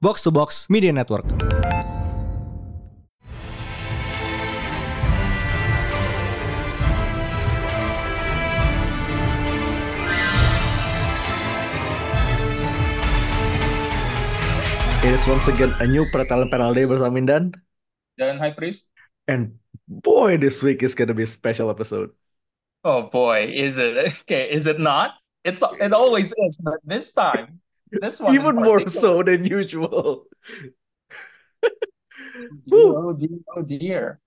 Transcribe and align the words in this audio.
Box 0.00 0.22
to 0.22 0.30
Box 0.30 0.70
Media 0.70 0.92
Network. 0.92 1.26
It 14.98 15.14
is 15.14 15.26
once 15.26 15.48
again 15.48 15.74
a 15.80 15.86
new 15.86 16.04
Pretalent 16.12 16.50
Panel 16.50 16.74
Day 16.74 16.86
bersama 16.86 17.18
Mindan. 17.18 17.54
Dan 18.18 18.38
High 18.38 18.52
Priest. 18.52 18.90
And 19.26 19.58
boy, 19.88 20.36
this 20.36 20.62
week 20.62 20.82
is 20.82 20.94
gonna 20.94 21.14
be 21.14 21.22
a 21.22 21.30
special 21.30 21.70
episode. 21.70 22.10
Oh 22.84 23.10
boy, 23.10 23.50
is 23.50 23.78
it? 23.78 23.94
Okay, 24.22 24.50
is 24.50 24.66
it 24.66 24.78
not? 24.78 25.18
It's 25.42 25.62
it 25.80 25.90
always 25.90 26.30
is, 26.30 26.58
but 26.62 26.78
this 26.84 27.10
time, 27.10 27.58
this 27.92 28.20
one 28.20 28.34
Even 28.34 28.56
more 28.56 28.86
so 28.86 29.22
than 29.22 29.44
usual. 29.44 30.26
Oh 32.70 33.12
dear, 33.12 33.38
oh 33.56 33.62
dear. 33.62 34.20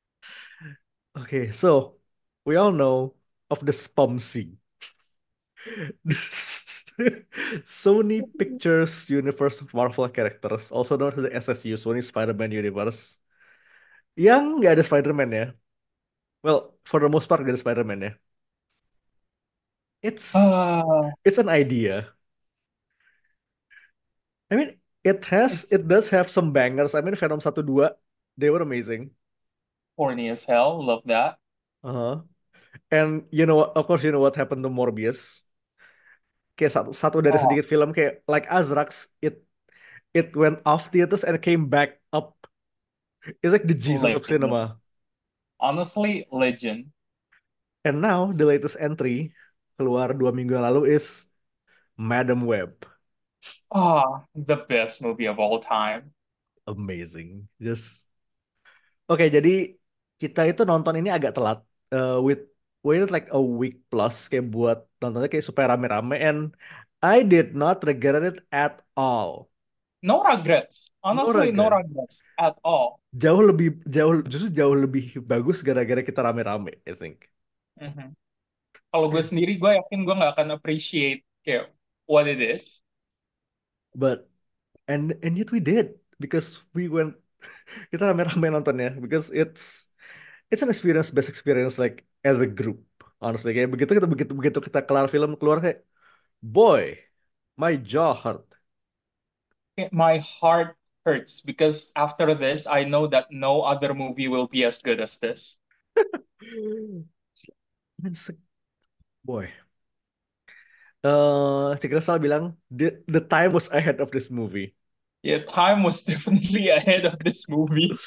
Okay, 1.18 1.52
so 1.52 1.98
we 2.46 2.56
all 2.56 2.72
know 2.72 3.16
of 3.50 3.66
the 3.66 3.72
SPOMC. 3.74 4.58
Sony 7.66 8.22
Pictures 8.38 9.10
Universe 9.10 9.62
of 9.62 9.74
Marvel 9.74 10.08
Characters, 10.10 10.72
also 10.72 10.98
known 10.98 11.14
as 11.14 11.24
the 11.24 11.36
SSU, 11.36 11.74
Sony 11.76 12.04
Spider-Man 12.04 12.52
Universe. 12.52 13.18
Yang 14.16 14.44
nggak 14.60 14.72
ada 14.76 14.84
Spider-Man 14.84 15.30
ya. 15.32 15.46
Well, 16.44 16.76
for 16.86 17.00
the 17.02 17.10
most 17.10 17.28
part 17.30 17.42
nggak 17.42 17.54
ada 17.56 17.62
Spider-Man 17.64 18.02
ya. 18.08 18.12
It's 20.02 20.34
Ah, 20.36 21.12
it's 21.24 21.38
an 21.38 21.50
idea. 21.50 22.14
I 24.52 24.56
mean, 24.56 24.78
it 25.04 25.26
has 25.32 25.66
it 25.72 25.88
does 25.88 26.10
have 26.12 26.30
some 26.30 26.52
bangers. 26.54 26.94
I 26.94 27.02
mean, 27.02 27.16
Venom 27.16 27.40
1 27.40 27.54
2, 27.56 27.90
they 28.38 28.50
were 28.52 28.62
amazing. 28.62 29.12
corny 29.98 30.30
as 30.30 30.44
hell. 30.44 30.82
Love 30.84 31.04
that. 31.06 31.38
Uh-huh. 31.84 32.22
And 32.92 33.26
you 33.32 33.46
know, 33.46 33.62
of 33.64 33.88
course, 33.88 34.04
you 34.04 34.12
know 34.12 34.20
what 34.24 34.36
happened 34.36 34.64
to 34.64 34.70
Morbius. 34.72 35.44
Kayak 36.58 36.72
satu, 36.76 36.90
satu 36.94 37.18
dari 37.24 37.38
Oh. 37.40 37.44
sedikit 37.48 37.66
film 37.66 37.90
kayak 37.96 38.22
like 38.28 38.46
Azrax, 38.52 39.08
it 39.24 39.42
it 40.12 40.36
went 40.36 40.60
off 40.68 40.92
theaters 40.92 41.24
and 41.24 41.40
came 41.42 41.72
back 41.72 42.02
up. 42.12 42.36
It's 43.46 43.54
like 43.54 43.66
the 43.70 43.78
Jesus 43.78 44.12
of 44.18 44.26
Legend. 44.26 44.50
cinema. 44.50 44.82
Honestly, 45.62 46.26
legend. 46.34 46.90
And 47.86 48.02
now 48.02 48.34
the 48.34 48.46
latest 48.50 48.78
entry 48.82 49.34
keluar 49.78 50.14
dua 50.14 50.34
minggu 50.34 50.58
lalu 50.58 50.90
is 50.98 51.30
Madam 51.98 52.46
Web. 52.50 52.74
Ah, 53.72 54.28
the 54.36 54.58
best 54.58 55.02
movie 55.02 55.26
of 55.26 55.40
all 55.40 55.60
time. 55.60 56.14
Amazing. 56.68 57.48
Just 57.58 58.12
Oke, 59.12 59.28
jadi 59.28 59.76
kita 60.16 60.48
itu 60.48 60.64
nonton 60.64 60.96
ini 60.96 61.12
agak 61.12 61.36
telat. 61.36 61.60
Uh, 61.92 62.24
with 62.24 62.48
waited 62.88 63.12
like 63.12 63.28
a 63.36 63.42
week 63.42 63.84
plus 63.92 64.32
kayak 64.32 64.48
buat 64.48 64.88
nontonnya 65.04 65.28
kayak 65.28 65.44
supaya 65.44 65.76
rame-rame 65.76 66.16
and 66.16 66.40
I 67.04 67.26
did 67.26 67.52
not 67.52 67.84
regret 67.84 68.24
it 68.24 68.38
at 68.54 68.80
all. 68.96 69.52
No 70.00 70.24
regrets. 70.24 70.96
Honestly, 71.04 71.52
no 71.52 71.68
regret. 71.68 71.84
regrets 71.84 72.24
at 72.40 72.56
all. 72.64 73.04
Jauh 73.12 73.44
lebih 73.44 73.84
jauh 73.84 74.24
justru 74.24 74.50
jauh 74.50 74.74
lebih 74.74 75.20
bagus 75.28 75.60
gara-gara 75.60 76.00
kita 76.02 76.24
rame-rame, 76.24 76.80
I 76.88 76.94
think. 76.96 77.28
Mhm. 77.78 78.16
Kalau 78.88 79.08
gue 79.12 79.24
sendiri, 79.24 79.60
gue 79.60 79.72
yakin 79.76 80.00
gue 80.08 80.16
nggak 80.16 80.32
akan 80.40 80.50
appreciate 80.56 81.28
kayak 81.44 81.70
what 82.08 82.26
it 82.32 82.40
is. 82.40 82.80
But 83.92 84.30
and 84.88 85.16
and 85.24 85.38
yet 85.38 85.52
we 85.52 85.60
did 85.60 86.00
because 86.20 86.62
we 86.74 86.88
went 86.88 87.18
kita 87.92 88.12
rame-rame 88.12 88.54
nontonnya 88.54 88.96
because 89.00 89.34
it's 89.34 89.90
it's 90.52 90.62
an 90.62 90.70
experience 90.70 91.10
best 91.10 91.32
experience 91.32 91.80
like 91.82 92.06
as 92.22 92.40
a 92.40 92.50
group 92.50 92.84
honestly 93.18 93.56
kayak 93.56 93.72
begitu 93.74 93.98
kita 93.98 94.08
begitu 94.08 94.32
begitu 94.38 94.60
kita 94.62 94.80
kelar 94.86 95.08
film 95.10 95.34
keluar 95.40 95.58
kayak 95.64 95.82
boy 96.44 96.98
my 97.58 97.74
jaw 97.80 98.14
hurt 98.14 98.46
My 99.90 100.18
heart 100.20 100.78
hurts 101.06 101.42
because 101.42 101.92
after 101.96 102.36
this, 102.36 102.68
I 102.68 102.84
know 102.84 103.08
that 103.08 103.32
no 103.32 103.62
other 103.62 103.94
movie 103.94 104.28
will 104.28 104.46
be 104.46 104.64
as 104.64 104.78
good 104.78 105.00
as 105.00 105.18
this. 105.18 105.58
Boy 109.24 109.50
eh 111.06 111.70
Cikra 111.82 112.02
Sal 112.06 112.20
bilang 112.22 112.44
the, 112.70 113.02
the 113.10 113.22
time 113.22 113.52
was 113.58 113.70
ahead 113.74 113.98
of 114.02 114.12
this 114.12 114.30
movie 114.30 114.76
Yeah, 115.24 115.40
time 115.40 115.84
was 115.84 116.04
definitely 116.12 116.70
ahead 116.70 117.06
of 117.06 117.20
this 117.20 117.48
movie. 117.50 118.00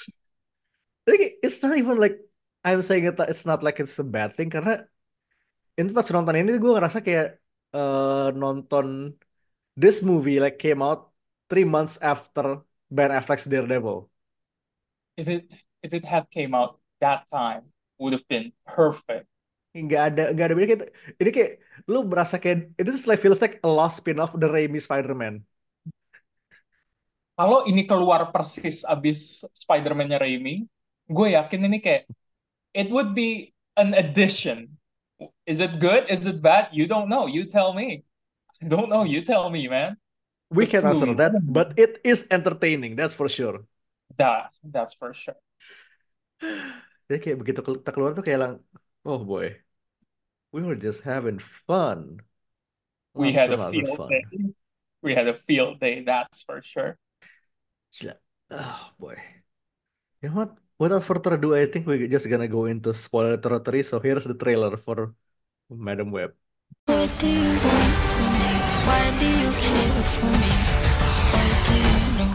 Like, 1.07 1.39
it's 1.43 1.63
not 1.63 1.77
even 1.77 1.99
like 1.99 2.19
I'm 2.65 2.83
saying 2.83 3.05
it, 3.05 3.17
it's 3.29 3.45
not 3.47 3.63
like 3.63 3.81
it's 3.81 3.99
a 3.99 4.05
bad 4.05 4.37
thing 4.37 4.49
karena 4.51 4.89
ini 5.79 5.91
pas 5.97 6.07
nonton 6.15 6.37
ini 6.41 6.51
gue 6.63 6.73
ngerasa 6.75 6.99
kayak 7.07 7.27
eh, 7.77 8.27
nonton 8.43 8.87
this 9.83 10.03
movie 10.09 10.39
like 10.43 10.57
came 10.63 10.81
out 10.87 11.01
three 11.51 11.67
months 11.67 11.97
after 12.03 12.63
Ben 12.91 13.11
Affleck's 13.13 13.47
Daredevil. 13.51 14.11
If 15.17 15.27
it 15.29 15.51
if 15.83 15.93
it 15.93 16.05
had 16.05 16.31
came 16.31 16.55
out 16.55 16.79
that 17.01 17.29
time, 17.31 17.73
would 17.99 18.13
have 18.13 18.27
been 18.29 18.53
perfect. 18.67 19.27
Nggak 19.75 20.03
ada 20.15 20.23
nggak 20.31 20.47
ada 20.47 20.55
beda 20.55 20.67
kayak 20.71 20.83
ini 21.19 21.31
kayak 21.35 21.53
lu 21.91 22.07
berasa 22.07 22.39
kayak 22.39 22.71
it 22.79 22.87
is 22.87 23.11
like 23.11 23.19
feels 23.19 23.43
like 23.43 23.59
a 23.61 23.71
lost 23.71 23.99
spin-off 23.99 24.31
the 24.39 24.47
Raimi 24.47 24.79
Spider-Man. 24.79 25.43
Kalau 27.35 27.67
ini 27.67 27.83
keluar 27.83 28.31
persis 28.31 28.87
abis 28.87 29.43
Spider-Man-nya 29.51 30.23
Raimi, 30.23 30.71
gue 31.11 31.29
yakin 31.35 31.67
ini 31.67 31.83
kayak 31.83 32.07
it 32.71 32.87
would 32.95 33.19
be 33.19 33.51
an 33.75 33.91
addition. 33.99 34.71
Is 35.43 35.59
it 35.59 35.83
good? 35.83 36.07
Is 36.07 36.31
it 36.31 36.39
bad? 36.39 36.71
You 36.71 36.87
don't 36.87 37.11
know. 37.11 37.27
You 37.27 37.51
tell 37.51 37.75
me. 37.75 38.07
I 38.63 38.71
don't 38.71 38.87
know. 38.87 39.03
You 39.03 39.27
tell 39.27 39.51
me, 39.51 39.67
man. 39.67 39.99
We 40.55 40.71
can 40.71 40.87
answer 40.87 41.11
that, 41.19 41.35
but 41.43 41.75
it 41.75 41.99
is 42.07 42.31
entertaining, 42.31 42.95
that's 42.95 43.19
for 43.19 43.27
sure. 43.27 43.67
That 44.15 44.55
that's 44.63 44.95
for 44.95 45.11
sure. 45.11 45.35
Jadi 47.11 47.19
kayak 47.19 47.39
begitu 47.43 47.59
kita 47.59 47.91
keluar 47.91 48.15
tuh 48.15 48.23
kayak 48.23 48.39
lang, 48.39 48.53
oh 49.03 49.19
boy, 49.19 49.51
we 50.55 50.63
were 50.63 50.79
just 50.79 51.03
having 51.03 51.43
fun. 51.67 52.23
We 53.11 53.35
Lots 53.35 53.51
had 53.51 53.51
a 53.59 53.59
field 53.75 53.99
fun. 53.99 54.07
day. 54.09 54.23
We 55.03 55.11
had 55.19 55.27
a 55.27 55.35
field 55.35 55.81
day, 55.83 56.07
that's 56.07 56.47
for 56.47 56.63
sure. 56.63 56.95
Gila. 57.91 58.15
Oh 58.55 58.95
boy. 58.95 59.19
You 60.23 60.31
know 60.31 60.37
what? 60.39 60.55
Without 60.79 61.03
further 61.03 61.35
ado, 61.35 61.59
I 61.59 61.67
think 61.67 61.91
we're 61.91 62.07
just 62.07 62.31
gonna 62.31 62.47
go 62.47 62.67
into 62.71 62.95
spoiler 62.95 63.37
territory. 63.37 63.83
So 63.83 63.99
here's 63.99 64.31
the 64.31 64.35
trailer 64.39 64.77
for 64.79 65.15
Madam 65.69 66.15
Web. 66.15 66.39
What 66.87 67.11
do 67.19 67.27
you 67.27 67.51
want 67.59 67.95
from 68.15 68.31
me? 68.39 68.55
Why 68.87 69.03
do 69.19 69.27
you 69.27 69.51
care 69.59 70.03
for 70.15 70.31
me? 70.39 70.55
Why 71.35 71.47
do 71.67 71.75
you 71.83 71.99
know? 72.15 72.31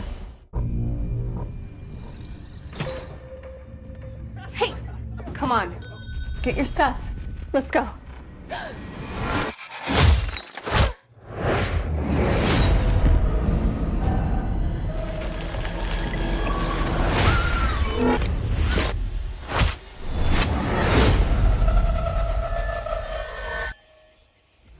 Hey, 4.51 4.75
come 5.31 5.51
on. 5.55 5.71
Get 6.43 6.59
your 6.59 6.67
stuff. 6.67 6.99
Let's 7.53 7.71
go. 7.71 7.87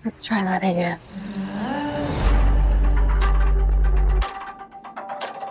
Let's 0.06 0.24
try 0.24 0.44
that 0.44 0.64
again. 0.64 1.00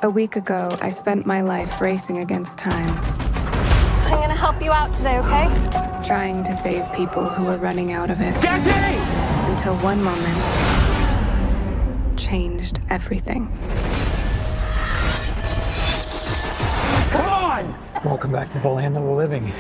A 0.03 0.11
week 0.11 0.35
ago, 0.37 0.77
I 0.81 0.91
spent 0.91 1.27
my 1.27 1.43
life 1.43 1.81
racing 1.81 2.19
against 2.19 2.59
time, 2.59 2.89
help 4.51 4.65
you 4.65 4.73
out 4.73 4.95
today, 4.95 5.19
okay? 5.19 5.47
trying 6.03 6.43
to 6.43 6.57
save 6.57 6.91
people 6.95 7.23
who 7.23 7.45
were 7.45 7.59
running 7.59 7.93
out 7.93 8.11
of 8.11 8.19
it. 8.19 8.35
Until 9.51 9.77
one 9.81 10.03
moment 10.03 10.39
changed 12.19 12.81
everything. 12.89 13.47
Come 17.11 17.27
on! 17.27 17.75
Welcome 18.03 18.33
back 18.33 18.49
to 18.53 18.59
the 18.61 18.71
land 18.71 18.97
of 18.97 19.03
the 19.03 19.11
living. 19.11 19.53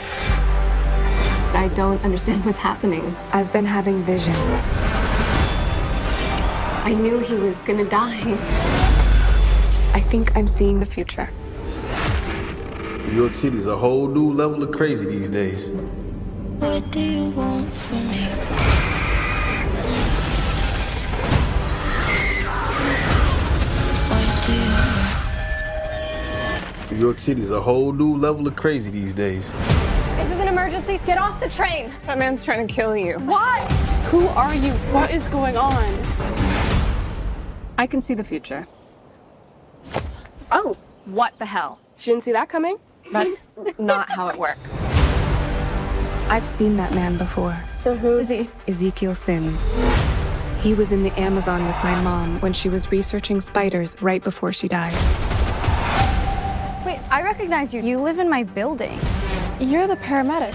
I 1.52 1.70
don't 1.74 2.02
understand 2.02 2.46
what's 2.46 2.58
happening. 2.58 3.14
I've 3.34 3.52
been 3.52 3.66
having 3.66 4.02
visions. 4.04 4.38
I 6.86 6.94
knew 6.98 7.18
he 7.18 7.34
was 7.34 7.56
gonna 7.66 7.84
die. 7.84 8.22
I 9.92 10.00
think 10.00 10.34
I'm 10.34 10.48
seeing 10.48 10.80
the 10.80 10.86
future. 10.86 11.28
New 13.18 13.24
York 13.24 13.34
City's 13.34 13.66
a 13.66 13.76
whole 13.76 14.06
new 14.06 14.32
level 14.32 14.62
of 14.62 14.70
crazy 14.70 15.04
these 15.04 15.28
days. 15.28 15.70
What 16.60 16.88
do 16.92 17.00
you 17.00 17.30
want 17.30 17.74
from 17.74 18.08
me? 18.12 18.28
Why 24.08 24.28
New 26.92 26.98
York 26.98 27.18
City 27.18 27.42
is 27.42 27.50
a 27.50 27.60
whole 27.60 27.92
new 27.92 28.16
level 28.16 28.46
of 28.46 28.54
crazy 28.54 28.88
these 28.88 29.12
days. 29.12 29.50
This 30.14 30.30
is 30.30 30.38
an 30.38 30.46
emergency. 30.46 31.00
Get 31.04 31.18
off 31.18 31.40
the 31.40 31.48
train. 31.48 31.90
That 32.06 32.18
man's 32.18 32.44
trying 32.44 32.68
to 32.68 32.72
kill 32.72 32.96
you. 32.96 33.14
Why? 33.18 33.66
Who 34.12 34.28
are 34.28 34.54
you? 34.54 34.70
What 34.94 35.10
is 35.10 35.26
going 35.26 35.56
on? 35.56 35.74
I 37.78 37.88
can 37.88 38.00
see 38.00 38.14
the 38.14 38.22
future. 38.22 38.68
Oh, 40.52 40.76
What 41.06 41.36
the 41.40 41.46
hell? 41.46 41.80
she 41.96 42.12
didn't 42.12 42.22
see 42.22 42.30
that 42.32 42.48
coming? 42.48 42.76
That's 43.12 43.46
not 43.78 44.10
how 44.10 44.28
it 44.28 44.36
works. 44.36 44.72
I've 46.30 46.44
seen 46.44 46.76
that 46.76 46.92
man 46.94 47.16
before. 47.16 47.58
So 47.72 47.94
who 47.94 48.18
is 48.18 48.28
he? 48.28 48.50
Ezekiel 48.66 49.14
Sims. 49.14 49.58
He 50.60 50.74
was 50.74 50.92
in 50.92 51.02
the 51.02 51.18
Amazon 51.18 51.64
with 51.66 51.76
my 51.82 52.00
mom 52.02 52.40
when 52.40 52.52
she 52.52 52.68
was 52.68 52.90
researching 52.92 53.40
spiders 53.40 54.00
right 54.02 54.22
before 54.22 54.52
she 54.52 54.68
died. 54.68 54.92
Wait, 56.84 56.98
I 57.10 57.22
recognize 57.22 57.72
you. 57.72 57.80
You 57.80 58.00
live 58.00 58.18
in 58.18 58.28
my 58.28 58.42
building. 58.42 58.98
You're 59.58 59.86
the 59.86 59.96
paramedic. 59.96 60.54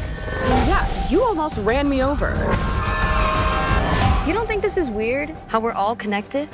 Yeah, 0.67 1.09
you 1.09 1.23
almost 1.23 1.57
ran 1.59 1.89
me 1.89 2.03
over. 2.03 2.29
You 4.27 4.33
don't 4.33 4.47
think 4.47 4.61
this 4.61 4.77
is 4.77 4.89
weird? 4.89 5.29
How 5.47 5.59
we're 5.59 5.73
all 5.73 5.95
connected? 5.95 6.47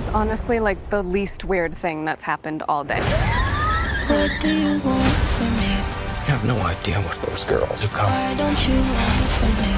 It's 0.00 0.08
honestly 0.14 0.60
like 0.60 0.90
the 0.90 1.02
least 1.02 1.44
weird 1.44 1.76
thing 1.76 2.04
that's 2.04 2.22
happened 2.22 2.62
all 2.68 2.84
day. 2.84 3.00
What 4.08 4.30
do 4.40 4.52
you 4.52 4.80
want 4.80 5.16
from 5.38 5.56
me? 5.56 5.72
I 6.22 6.34
have 6.34 6.44
no 6.44 6.58
idea 6.58 7.00
what 7.02 7.20
those 7.22 7.44
girls 7.44 7.84
are 7.84 7.88
called. 7.88 8.10
Why 8.10 8.34
don't 8.34 8.68
you 8.68 8.74
want 8.74 9.28
from 9.38 9.52
me? 9.62 9.72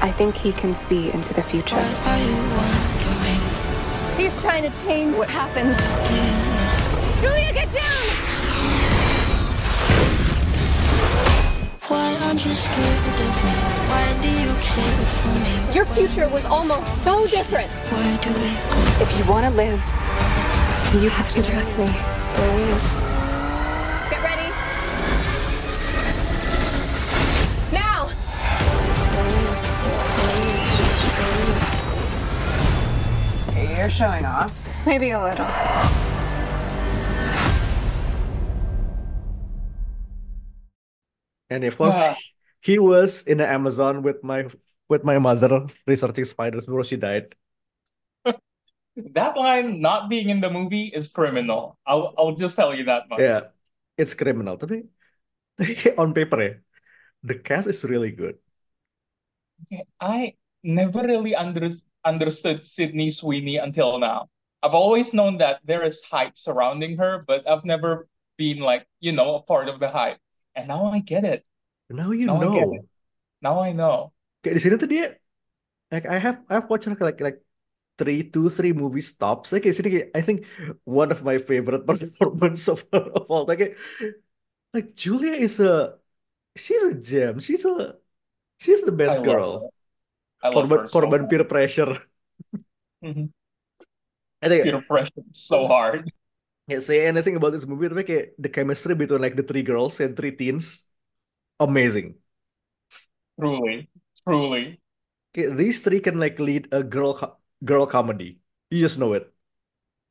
I 0.00 0.12
think 0.12 0.36
he 0.36 0.52
can 0.52 0.72
see 0.74 1.10
into 1.10 1.34
the 1.34 1.42
future. 1.42 1.74
What 1.74 2.06
are 2.06 2.18
you 2.18 2.36
wondering? 2.54 3.42
He's 4.16 4.40
trying 4.40 4.62
to 4.70 4.84
change 4.86 5.16
what 5.16 5.28
happens. 5.28 5.76
Julia, 7.20 7.52
get 7.52 7.72
down! 7.74 8.06
Why 11.88 12.16
aren't 12.22 12.46
you 12.46 12.52
scared 12.52 13.20
of 13.20 13.44
me? 13.44 13.54
Why 13.90 14.16
do 14.22 14.30
you 14.30 14.54
care 14.62 15.06
for 15.18 15.34
me? 15.42 15.74
Your 15.74 15.86
future 15.86 16.28
was 16.28 16.44
almost 16.46 17.02
so 17.02 17.26
different. 17.26 17.70
Where 17.70 18.18
do 18.18 18.30
we 18.30 18.50
go? 18.70 19.02
If 19.02 19.18
you 19.18 19.24
want 19.30 19.44
to 19.46 19.52
live, 19.52 19.80
you 21.02 21.10
have 21.10 21.32
to 21.32 21.42
trust 21.42 21.76
me. 21.78 21.86
Get 21.86 23.05
You're 33.86 33.94
showing 33.94 34.24
off. 34.24 34.50
Maybe 34.84 35.10
a 35.10 35.22
little. 35.22 35.46
And 41.50 41.62
of 41.62 41.78
course, 41.78 41.94
Ah. 41.94 42.16
he 42.60 42.78
was 42.82 43.22
in 43.22 43.38
the 43.38 43.46
Amazon 43.46 44.02
with 44.02 44.22
my 44.26 44.50
with 44.90 45.06
my 45.06 45.18
mother 45.22 45.70
researching 45.86 46.26
spiders 46.26 46.66
before 46.66 46.82
she 46.82 46.96
died. 46.98 47.34
That 49.14 49.36
line 49.38 49.78
not 49.78 50.08
being 50.10 50.30
in 50.34 50.40
the 50.40 50.50
movie 50.50 50.90
is 50.90 51.06
criminal. 51.12 51.78
I'll 51.86 52.10
I'll 52.18 52.34
just 52.34 52.56
tell 52.58 52.74
you 52.74 52.90
that 52.90 53.06
much. 53.06 53.22
Yeah, 53.22 53.54
it's 53.94 54.18
criminal. 54.18 54.58
Tapi 54.58 54.90
on 56.00 56.10
paper 56.10 56.38
ya, 56.42 56.52
the 57.22 57.38
cast 57.38 57.70
is 57.70 57.86
really 57.86 58.10
good. 58.10 58.40
I 60.00 60.34
never 60.64 61.00
really 61.06 61.32
under, 61.38 61.68
understood 62.06 62.64
Sydney 62.64 63.10
Sweeney 63.10 63.58
until 63.58 63.98
now. 63.98 64.30
I've 64.62 64.74
always 64.74 65.12
known 65.12 65.38
that 65.38 65.60
there 65.66 65.82
is 65.84 66.02
hype 66.06 66.38
surrounding 66.38 66.96
her, 66.96 67.24
but 67.26 67.42
I've 67.48 67.64
never 67.66 68.08
been 68.38 68.58
like, 68.62 68.86
you 69.00 69.12
know, 69.12 69.36
a 69.36 69.42
part 69.42 69.68
of 69.68 69.80
the 69.80 69.90
hype. 69.90 70.18
And 70.54 70.68
now 70.68 70.86
I 70.86 71.00
get 71.00 71.24
it. 71.26 71.44
Now 71.90 72.10
you 72.10 72.26
Now 72.26 72.40
know. 72.40 72.72
it. 72.74 72.86
Now 73.42 73.60
I 73.60 73.72
know. 73.72 74.12
Kayak 74.42 74.54
di 74.56 74.60
sini 74.62 74.74
tuh 74.78 74.88
dia, 74.90 75.06
like 75.90 76.06
I 76.06 76.18
have 76.18 76.42
I've 76.50 76.66
watched 76.70 76.86
like 76.90 77.02
like, 77.02 77.20
like 77.20 77.38
three 77.98 78.26
two 78.26 78.50
three 78.50 78.72
movie 78.72 79.02
stops. 79.04 79.52
Like 79.52 79.66
di 79.66 79.74
sini 79.74 79.88
kayak, 79.92 80.08
I 80.14 80.22
think 80.22 80.46
one 80.86 81.10
of 81.12 81.22
my 81.26 81.38
favorite 81.38 81.86
performance 81.90 82.66
of, 82.70 82.86
of 82.94 83.26
all 83.30 83.46
time. 83.46 83.58
Kayak, 83.58 83.74
like 84.74 84.94
Julia 84.94 85.32
is 85.32 85.60
a 85.60 85.98
she's 86.56 86.82
a 86.82 86.94
gem. 86.94 87.40
She's 87.40 87.64
a 87.64 87.96
she's 88.58 88.82
the 88.82 88.92
best 88.92 89.22
love 89.22 89.24
girl. 89.24 89.70
Her. 90.52 90.52
I 90.52 90.62
love 90.62 90.70
Korban 90.70 90.88
so 90.88 91.00
korban 91.00 91.20
much. 91.20 91.30
peer 91.30 91.44
pressure. 91.44 91.98
Mhm. 93.02 93.32
I 94.42 94.48
think 94.48 94.64
Peer 94.64 94.80
pressure 94.82 95.22
so 95.32 95.66
hard. 95.66 96.10
can't 96.68 96.82
say 96.82 97.06
anything 97.06 97.36
about 97.38 97.52
this 97.54 97.66
movie, 97.66 97.88
tapi 97.88 98.02
kayak 98.02 98.26
the 98.38 98.50
chemistry 98.50 98.94
between 98.94 99.22
like 99.22 99.36
the 99.38 99.46
three 99.46 99.62
girls 99.62 99.98
and 100.02 100.16
three 100.18 100.34
teens, 100.34 100.86
amazing. 101.60 102.18
Truly. 103.40 103.88
Truly. 104.24 104.80
Kayak, 105.34 105.50
these 105.56 105.80
three 105.84 106.00
can 106.00 106.18
like 106.18 106.38
lead 106.40 106.68
a 106.72 106.82
girl 106.82 107.14
co- 107.14 107.36
girl 107.64 107.86
comedy. 107.86 108.40
You 108.70 108.80
just 108.80 108.98
know 108.98 109.12
it. 109.12 109.30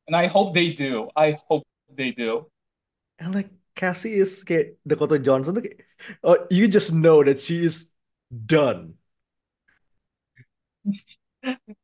And 0.06 0.14
I 0.16 0.26
hope 0.26 0.54
they 0.54 0.72
do. 0.72 1.10
I 1.16 1.38
hope 1.50 1.66
they 1.90 2.12
do. 2.12 2.46
And 3.18 3.34
like 3.34 3.50
Cassie 3.74 4.14
is 4.16 4.44
kayak 4.44 4.76
Dakota 4.86 5.18
Johnson 5.18 5.56
kayak, 5.60 5.84
oh 6.24 6.46
you 6.50 6.68
just 6.68 6.92
know 6.92 7.24
that 7.24 7.40
she 7.40 7.64
is 7.64 7.90
done. 8.30 8.94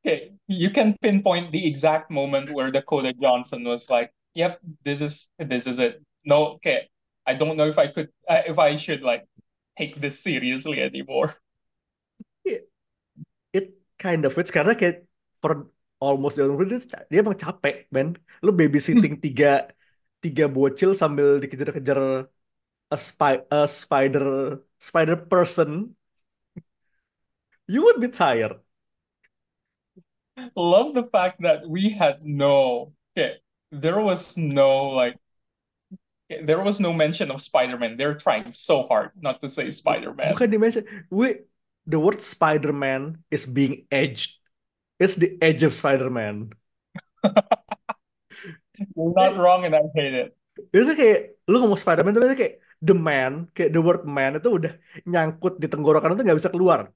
Okay, 0.04 0.32
you 0.49 0.70
can 0.70 0.96
pinpoint 1.02 1.52
the 1.52 1.66
exact 1.66 2.10
moment 2.10 2.50
where 2.50 2.70
Dakota 2.70 3.12
Johnson 3.14 3.64
was 3.64 3.90
like, 3.90 4.10
"Yep, 4.34 4.58
this 4.84 5.00
is 5.00 5.31
this 5.38 5.66
is 5.66 5.78
it." 5.78 6.02
No, 6.25 6.58
okay, 6.58 6.90
I 7.26 7.34
don't 7.34 7.56
know 7.56 7.66
if 7.66 7.78
I 7.78 7.87
could, 7.88 8.10
uh, 8.28 8.43
if 8.46 8.58
I 8.58 8.76
should 8.76 9.02
like 9.02 9.26
take 9.78 10.00
this 10.00 10.19
seriously 10.22 10.82
anymore. 10.82 11.34
It 13.52 13.76
kind 14.00 14.25
of 14.25 14.32
fits 14.32 14.50
karena 14.50 14.72
kayak 14.75 15.05
for 15.40 15.69
almost 16.02 16.37
the 16.40 16.48
dia, 16.48 16.81
dia 17.10 17.19
emang 17.22 17.37
capek, 17.38 17.87
man. 17.93 18.16
Lu 18.43 18.50
babysitting 18.50 19.20
tiga 19.25 19.70
tiga 20.22 20.46
bocil 20.50 20.94
sambil 20.96 21.38
dikejar-kejar 21.43 22.26
a 22.93 22.96
spy 22.98 23.43
a 23.50 23.66
spider 23.69 24.60
spider 24.78 25.16
person, 25.16 25.96
you 27.66 27.82
would 27.84 28.00
be 28.00 28.08
tired. 28.08 28.60
Love 30.56 30.94
the 30.94 31.05
fact 31.05 31.43
that 31.43 31.69
we 31.69 31.91
had 31.91 32.23
no, 32.23 32.93
okay, 33.15 33.39
there 33.71 34.00
was 34.00 34.37
no 34.37 34.93
like, 34.93 35.17
there 36.29 36.61
was 36.61 36.81
no 36.81 36.93
mention 36.93 37.31
of 37.31 37.43
Spider-Man. 37.43 37.96
They're 37.96 38.17
trying 38.17 38.53
so 38.53 38.84
hard 38.89 39.13
not 39.20 39.41
to 39.43 39.49
say 39.49 39.70
Spider-Man. 39.70 40.32
Bukan 40.32 40.51
dimension. 40.51 40.84
We 41.13 41.44
the 41.87 41.99
word 41.99 42.22
Spider-Man 42.22 43.25
is 43.31 43.44
being 43.44 43.84
edged. 43.93 44.39
It's 44.96 45.17
the 45.17 45.37
edge 45.43 45.63
of 45.63 45.75
Spider-Man. 45.75 46.55
You're 48.94 49.13
not 49.19 49.37
wrong, 49.37 49.67
and 49.67 49.75
I 49.75 49.84
hate 49.94 50.15
it. 50.15 50.31
Itu 50.72 50.94
kayak 50.94 51.37
lu 51.49 51.65
ngomong 51.65 51.81
Spider-Man 51.81 52.15
tapi 52.15 52.37
kayak 52.39 52.55
the 52.82 52.94
man, 52.94 53.46
kayak 53.55 53.70
the 53.72 53.81
word 53.81 54.03
man 54.03 54.37
itu 54.37 54.49
udah 54.51 54.72
nyangkut 55.06 55.56
di 55.63 55.70
tenggorokan 55.70 56.19
itu 56.19 56.22
nggak 56.27 56.39
bisa 56.39 56.53
keluar. 56.53 56.91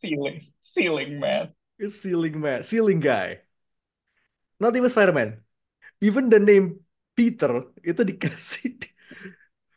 Ceiling, 0.00 0.40
ceiling 0.64 1.20
man. 1.20 1.52
It's 1.80 1.96
ceiling 2.02 2.36
man, 2.40 2.62
ceiling 2.62 3.00
guy. 3.00 3.40
Not 4.60 4.76
even 4.76 4.90
Spider-Man. 4.90 5.40
Even 6.00 6.28
the 6.28 6.40
name 6.40 6.84
Peter 7.16 7.72
itu 7.80 8.00
dikasih 8.04 8.80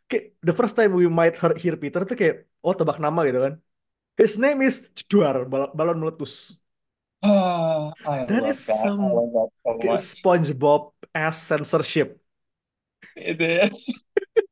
kayak 0.10 0.25
the 0.43 0.53
first 0.55 0.75
time 0.77 0.91
we 0.93 1.07
might 1.10 1.36
hear, 1.39 1.53
hear 1.57 1.75
Peter 1.79 2.03
itu 2.05 2.15
kayak 2.15 2.36
oh 2.63 2.74
tebak 2.75 3.00
nama 3.00 3.19
gitu 3.27 3.39
kan. 3.45 3.53
His 4.19 4.38
name 4.38 4.62
is 4.62 4.86
Jedwar, 4.93 5.50
bal- 5.50 5.74
balon 5.74 5.98
meletus. 5.98 6.62
Ah, 7.24 7.95
I 8.05 8.27
That 8.29 8.45
is 8.45 8.60
that. 8.67 8.83
Some 8.83 9.10
that 9.10 9.50
so. 9.63 9.98
SpongeBob 9.98 10.93
ass 11.15 11.41
censorship. 11.41 12.19
It 13.15 13.41
is. 13.41 13.89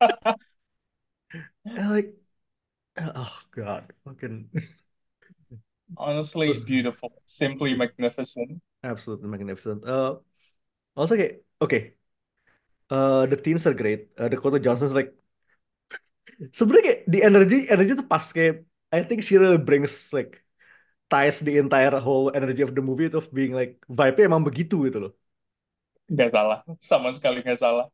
Like, 1.65 2.13
oh 2.97 3.39
God, 3.51 3.93
fucking 4.03 4.49
Honestly, 5.97 6.59
beautiful, 6.63 7.11
simply 7.25 7.75
magnificent. 7.75 8.61
absolutely 8.83 9.29
magnificent. 9.29 9.85
Uh, 9.85 10.17
also 10.95 11.15
kayak, 11.15 11.45
okay, 11.61 11.95
uh, 12.89 13.25
the 13.25 13.37
teens 13.37 13.65
are 13.67 13.73
great. 13.73 14.09
Uh, 14.17 14.27
Dakota 14.27 14.59
Johnson's 14.59 14.93
like, 14.93 15.13
sebenarnya 16.51 16.83
kayak 16.83 17.01
the 17.07 17.19
energy, 17.23 17.69
energy 17.69 17.93
tuh 17.93 18.07
pas 18.07 18.25
kayak, 18.33 18.65
I 18.91 19.03
think 19.05 19.23
she 19.23 19.37
really 19.37 19.61
brings 19.61 20.11
like 20.11 20.43
ties 21.07 21.39
the 21.39 21.59
entire 21.59 21.99
whole 21.99 22.31
energy 22.33 22.63
of 22.63 22.75
the 22.75 22.83
movie 22.83 23.11
of 23.11 23.27
being 23.31 23.51
like 23.51 23.79
vibe-nya 23.87 24.27
emang 24.27 24.43
begitu 24.43 24.87
gitu 24.87 25.09
loh. 25.09 25.13
Gak 26.11 26.35
salah, 26.35 26.59
sama 26.83 27.15
sekali 27.15 27.39
gak 27.39 27.59
salah. 27.59 27.87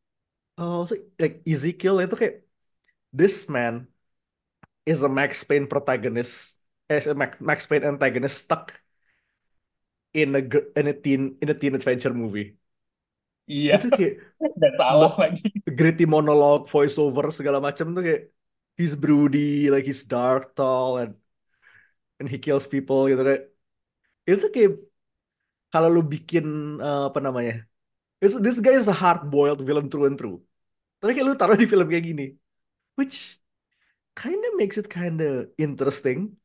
Oh, 0.58 0.90
so 0.90 0.98
like 1.22 1.38
Ezekiel 1.46 2.02
itu 2.02 2.18
kayak 2.18 2.42
this 3.14 3.46
man 3.46 3.86
is 4.82 5.06
a 5.06 5.10
Max 5.10 5.46
Payne 5.46 5.70
protagonist, 5.70 6.57
as 6.90 7.06
a 7.06 7.14
Max, 7.14 7.40
Max 7.40 7.66
Payne 7.66 7.84
antagonist 7.84 8.38
stuck 8.44 8.80
in 10.14 10.34
a 10.36 10.40
in 10.78 10.86
a 10.88 10.92
teen 10.94 11.36
in 11.42 11.48
a 11.48 11.54
teen 11.54 11.74
adventure 11.74 12.12
movie. 12.14 12.56
Iya, 13.52 13.72
Itu 13.74 13.86
kayak 13.96 14.12
nggak 14.56 14.72
salah 14.80 15.10
lagi. 15.20 15.42
gritty 15.78 16.04
monologue, 16.14 16.62
voiceover 16.72 17.24
segala 17.38 17.58
macam 17.66 17.86
tuh 17.96 18.02
kayak 18.06 18.22
he's 18.78 18.94
broody, 19.02 19.38
like 19.72 19.84
he's 19.88 20.02
dark, 20.12 20.42
tall, 20.56 20.90
and 21.02 21.12
and 22.18 22.28
he 22.32 22.38
kills 22.44 22.66
people 22.72 22.98
gitu 23.10 23.22
kayak 23.28 23.42
itu 24.28 24.38
tuh 24.44 24.50
kayak 24.56 24.72
kalau 25.72 25.88
lu 25.94 26.00
bikin 26.14 26.44
eh, 26.84 27.02
apa 27.10 27.18
namanya, 27.26 27.52
it's, 28.22 28.36
this 28.46 28.58
guy 28.64 28.74
is 28.80 28.88
a 28.88 28.96
hard-boiled 29.02 29.60
villain 29.66 29.88
through 29.92 30.06
and 30.10 30.16
through. 30.20 30.36
Tapi 31.00 31.10
kayak 31.16 31.26
lu 31.30 31.34
taruh 31.40 31.56
di 31.60 31.66
film 31.72 31.86
kayak 31.92 32.06
gini, 32.10 32.24
which 32.98 33.40
kinda 34.18 34.48
makes 34.60 34.76
it 34.80 34.88
kinda 34.90 35.48
interesting. 35.58 36.36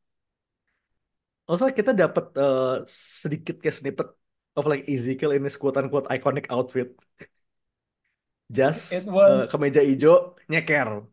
Also 1.48 1.64
kita 1.78 1.92
dapat 1.92 2.24
eh, 2.40 2.74
sedikit 3.22 3.54
kayak 3.60 3.76
snippet 3.80 4.08
of 4.56 4.64
like 4.70 4.84
Ezekiel 4.88 5.32
in 5.36 5.44
his 5.44 5.56
quote-unquote 5.60 6.08
iconic 6.08 6.46
outfit. 6.48 6.88
Jas, 8.58 9.10
eh, 9.26 9.46
kemeja 9.50 9.82
hijau, 9.82 10.36
nyeker. 10.48 11.06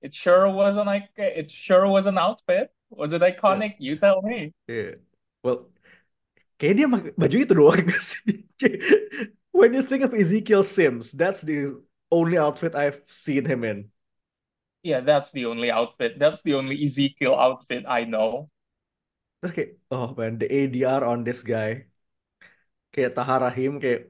it 0.00 0.14
sure 0.14 0.48
was 0.50 0.76
an 0.76 0.88
it 1.16 1.50
sure 1.50 1.86
was 1.86 2.06
an 2.06 2.18
outfit. 2.18 2.70
Was 2.90 3.12
it 3.12 3.22
Yeah. 3.46 3.62
iconic? 3.62 3.74
You 3.78 3.96
tell 3.96 4.22
me. 4.22 4.52
Yeah. 4.68 5.00
Well, 5.42 5.70
kayak 6.60 6.74
dia 6.78 6.86
baju 7.18 7.36
itu 7.44 7.54
doang 7.56 7.82
gak 7.88 8.02
sih? 8.10 8.44
When 9.52 9.74
you 9.74 9.82
think 9.82 10.02
of 10.04 10.14
Ezekiel 10.14 10.62
Sims, 10.64 11.12
that's 11.12 11.42
the 11.42 11.82
only 12.10 12.38
outfit 12.38 12.74
I've 12.74 13.02
seen 13.08 13.44
him 13.46 13.64
in. 13.64 13.90
Yeah, 14.82 15.00
that's 15.00 15.30
the 15.32 15.46
only 15.46 15.70
outfit. 15.70 16.18
That's 16.18 16.42
the 16.42 16.54
only 16.54 16.84
Ezekiel 16.84 17.34
outfit 17.34 17.84
I 17.86 18.04
know. 18.04 18.48
Terus 19.38 19.52
kayak, 19.56 19.70
oh 19.94 20.08
man, 20.18 20.32
the 20.40 20.46
ADR 20.58 21.02
on 21.12 21.18
this 21.26 21.40
guy. 21.52 21.70
Kayak 22.92 23.12
Tahar 23.16 23.40
Rahim, 23.44 23.72
kayak, 23.82 24.00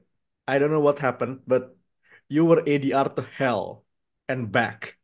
I 0.49 0.53
don't 0.59 0.71
know 0.73 0.83
what 0.87 0.99
happened, 0.99 1.35
but 1.51 1.63
you 2.33 2.41
were 2.45 2.61
ADR 2.67 3.07
to 3.17 3.21
hell 3.23 3.85
and 4.31 4.51
back. 4.51 4.97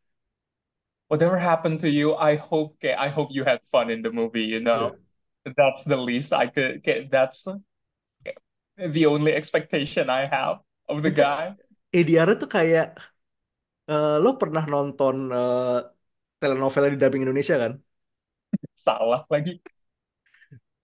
Whatever 1.08 1.38
happened 1.40 1.80
to 1.82 1.90
you, 1.90 2.16
I 2.16 2.36
hope, 2.36 2.74
okay, 2.76 2.94
I 2.94 3.10
hope 3.10 3.30
you 3.32 3.44
had 3.44 3.62
fun 3.72 3.90
in 3.90 4.02
the 4.02 4.12
movie, 4.12 4.44
you 4.44 4.60
Yeah. 4.74 4.90
know. 4.90 4.98
That's 5.58 5.84
the 5.84 5.98
least 5.98 6.34
I 6.34 6.48
could 6.48 6.82
get. 6.84 7.12
That's 7.12 7.46
okay, 7.48 8.38
the 8.78 9.06
only 9.06 9.34
expectation 9.34 10.10
I 10.10 10.26
have 10.26 10.60
of 10.90 11.04
the 11.04 11.12
guy. 11.12 11.56
ADR 11.98 12.30
itu 12.36 12.46
kayak, 12.56 12.86
eh, 13.90 14.06
lo 14.24 14.30
pernah 14.42 14.64
nonton 14.74 15.16
eh, 15.36 15.76
telenovela 16.40 16.88
di 16.94 16.98
dubbing 17.02 17.24
Indonesia 17.26 17.56
kan? 17.64 17.74
Salah 18.76 19.26
lagi. 19.32 19.62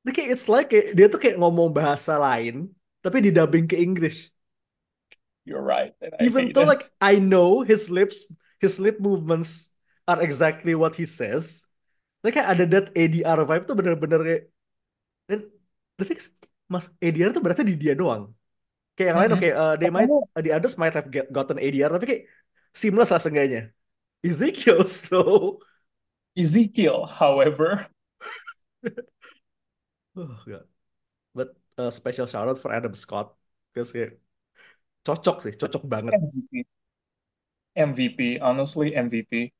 Itu 0.01 0.09
kayak 0.17 0.29
it's 0.33 0.47
like 0.49 0.67
kayak, 0.73 0.85
dia 0.97 1.05
tuh 1.13 1.19
kayak 1.21 1.37
ngomong 1.41 1.69
bahasa 1.77 2.13
lain, 2.17 2.73
tapi 3.03 3.17
di 3.25 3.29
dubbing 3.33 3.65
ke 3.69 3.77
Inggris. 3.85 4.33
You're 5.45 5.61
right, 5.61 5.93
and 6.01 6.13
I 6.13 6.25
Even 6.25 6.51
though 6.53 6.63
it. 6.63 6.69
like 6.69 6.91
I 7.01 7.17
know 7.19 7.61
his 7.63 7.89
lips, 7.89 8.25
his 8.59 8.79
lip 8.79 8.99
movements 8.99 9.71
are 10.07 10.21
exactly 10.21 10.75
what 10.75 10.95
he 10.95 11.05
says. 11.05 11.65
Like 12.23 12.35
kayak 12.37 12.49
ada 12.57 12.65
that 12.73 12.85
ADR 12.97 13.41
vibe 13.45 13.65
tuh 13.69 13.75
bener-bener 13.77 14.19
kayak 14.25 14.43
dan 15.29 15.39
the 15.99 16.05
thing 16.07 16.19
is, 16.21 16.29
Mas 16.71 16.87
ADR 17.01 17.31
tuh 17.35 17.43
berasa 17.45 17.63
di 17.65 17.75
dia 17.77 17.93
doang. 17.97 18.33
Kayak 18.95 19.07
yang 19.15 19.19
lain 19.21 19.31
Mm-mm. 19.31 19.39
oke 19.39 19.49
uh, 19.55 19.75
they 19.81 19.89
might 19.91 20.11
Makanya 20.11 20.43
the 20.45 20.51
others 20.55 20.75
might 20.81 20.95
have 20.97 21.09
get, 21.13 21.29
gotten 21.33 21.57
ADR 21.61 21.91
tapi 21.95 22.05
kayak 22.09 22.23
seamless 22.75 23.11
lah 23.13 23.21
seenggaknya. 23.23 23.71
Ezekiel 24.25 24.83
though. 25.09 25.61
Ezekiel, 26.35 27.05
however, 27.05 27.87
Oh 30.15 30.35
god. 30.45 30.67
But 31.33 31.55
uh, 31.77 31.89
special 31.89 32.27
shout 32.27 32.47
out 32.47 32.59
for 32.59 32.71
Adam 32.71 32.95
Scott 32.95 33.35
because 33.71 33.91
kayak 33.95 34.19
cocok 35.07 35.37
sih, 35.43 35.53
cocok 35.55 35.83
banget. 35.87 36.13
MVP. 36.19 36.53
MVP, 37.71 38.19
honestly, 38.43 38.91
MVP. 38.91 39.55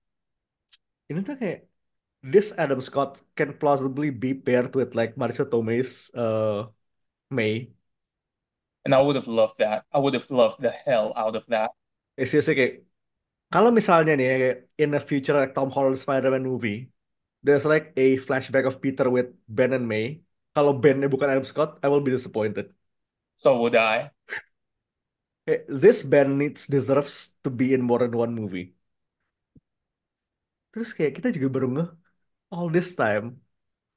Ini 1.08 1.20
tuh 1.24 1.36
kayak 1.39 1.72
this 2.22 2.51
Adam 2.60 2.84
Scott 2.84 3.17
can 3.34 3.55
plausibly 3.55 4.12
be 4.12 4.36
paired 4.36 4.75
with 4.75 4.93
like 4.93 5.15
Marisa 5.15 5.48
Tomei's 5.48 6.12
uh, 6.13 6.67
May. 7.31 7.72
And 8.84 8.93
I 8.93 9.01
would 9.01 9.15
have 9.15 9.29
loved 9.29 9.58
that. 9.60 9.86
I 9.93 10.00
would 10.00 10.13
have 10.13 10.29
loved 10.31 10.62
the 10.62 10.72
hell 10.72 11.13
out 11.15 11.36
of 11.36 11.46
that. 11.48 11.72
Eh, 12.20 12.27
seriously 12.27 12.58
kayak 12.58 12.74
kalau 13.51 13.70
misalnya 13.72 14.15
nih 14.20 14.27
kayak 14.27 14.58
in 14.79 14.89
the 14.91 15.01
future 15.01 15.36
like 15.36 15.53
Tom 15.55 15.72
Holland 15.72 16.00
Spider-Man 16.00 16.43
movie, 16.43 16.91
there's 17.43 17.67
like 17.67 17.91
a 17.96 18.17
flashback 18.20 18.65
of 18.67 18.79
Peter 18.84 19.08
with 19.12 19.31
Ben 19.48 19.75
and 19.75 19.88
May. 19.88 20.24
Kalau 20.51 20.75
Ben-nya 20.75 21.08
bukan 21.08 21.31
Adam 21.31 21.48
Scott, 21.48 21.79
I 21.79 21.88
will 21.88 22.03
be 22.03 22.12
disappointed. 22.12 22.75
So 23.39 23.58
would 23.63 23.75
I. 23.75 24.12
Kayak, 25.48 25.62
this 25.72 26.03
Ben 26.05 26.38
needs 26.38 26.67
deserves 26.67 27.34
to 27.41 27.50
be 27.50 27.74
in 27.74 27.81
more 27.81 28.03
than 28.03 28.13
one 28.13 28.36
movie. 28.36 28.77
Terus 30.72 30.96
kayak 30.96 31.20
kita 31.20 31.27
juga 31.36 31.48
baru 31.51 31.67
ngeh 31.72 31.89
all 32.51 32.67
this 32.72 32.96
time 32.96 33.39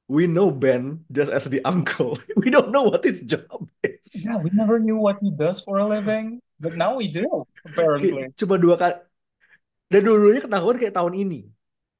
we 0.07 0.29
know 0.29 0.53
Ben 0.53 1.05
just 1.11 1.31
as 1.33 1.45
the 1.49 1.61
uncle. 1.65 2.17
We 2.41 2.53
don't 2.53 2.69
know 2.69 2.85
what 2.85 3.01
his 3.01 3.21
job 3.25 3.65
is. 3.81 4.25
Yeah, 4.25 4.37
we 4.37 4.53
never 4.53 4.77
knew 4.77 4.97
what 4.97 5.17
he 5.21 5.33
does 5.33 5.61
for 5.61 5.81
a 5.81 5.85
living, 5.85 6.41
but 6.61 6.77
now 6.77 6.93
we 6.95 7.09
do, 7.09 7.25
apparently. 7.65 8.29
Cuma 8.37 8.61
dua 8.61 8.77
kali. 8.77 8.95
Dan 9.89 10.01
dulu-dulunya 10.05 10.41
ketahuan 10.45 10.77
kayak 10.77 10.95
tahun 10.97 11.13
ini. 11.13 11.39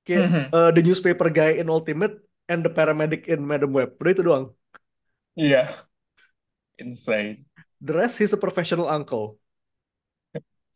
Kayak 0.06 0.26
Mhm. 0.30 0.44
uh, 0.54 0.72
the 0.74 0.82
newspaper 0.86 1.30
guy 1.34 1.58
in 1.58 1.70
Ultimate 1.70 2.22
and 2.50 2.64
the 2.64 2.70
paramedic 2.70 3.26
in 3.28 3.46
Madam 3.46 3.74
Web. 3.74 3.98
Udah 3.98 4.12
itu 4.14 4.24
doang. 4.24 4.46
Yeah, 5.36 5.74
insane. 6.80 7.46
The 7.84 7.94
rest, 7.94 8.18
he's 8.18 8.34
a 8.34 8.40
professional 8.40 8.88
uncle. 8.88 9.38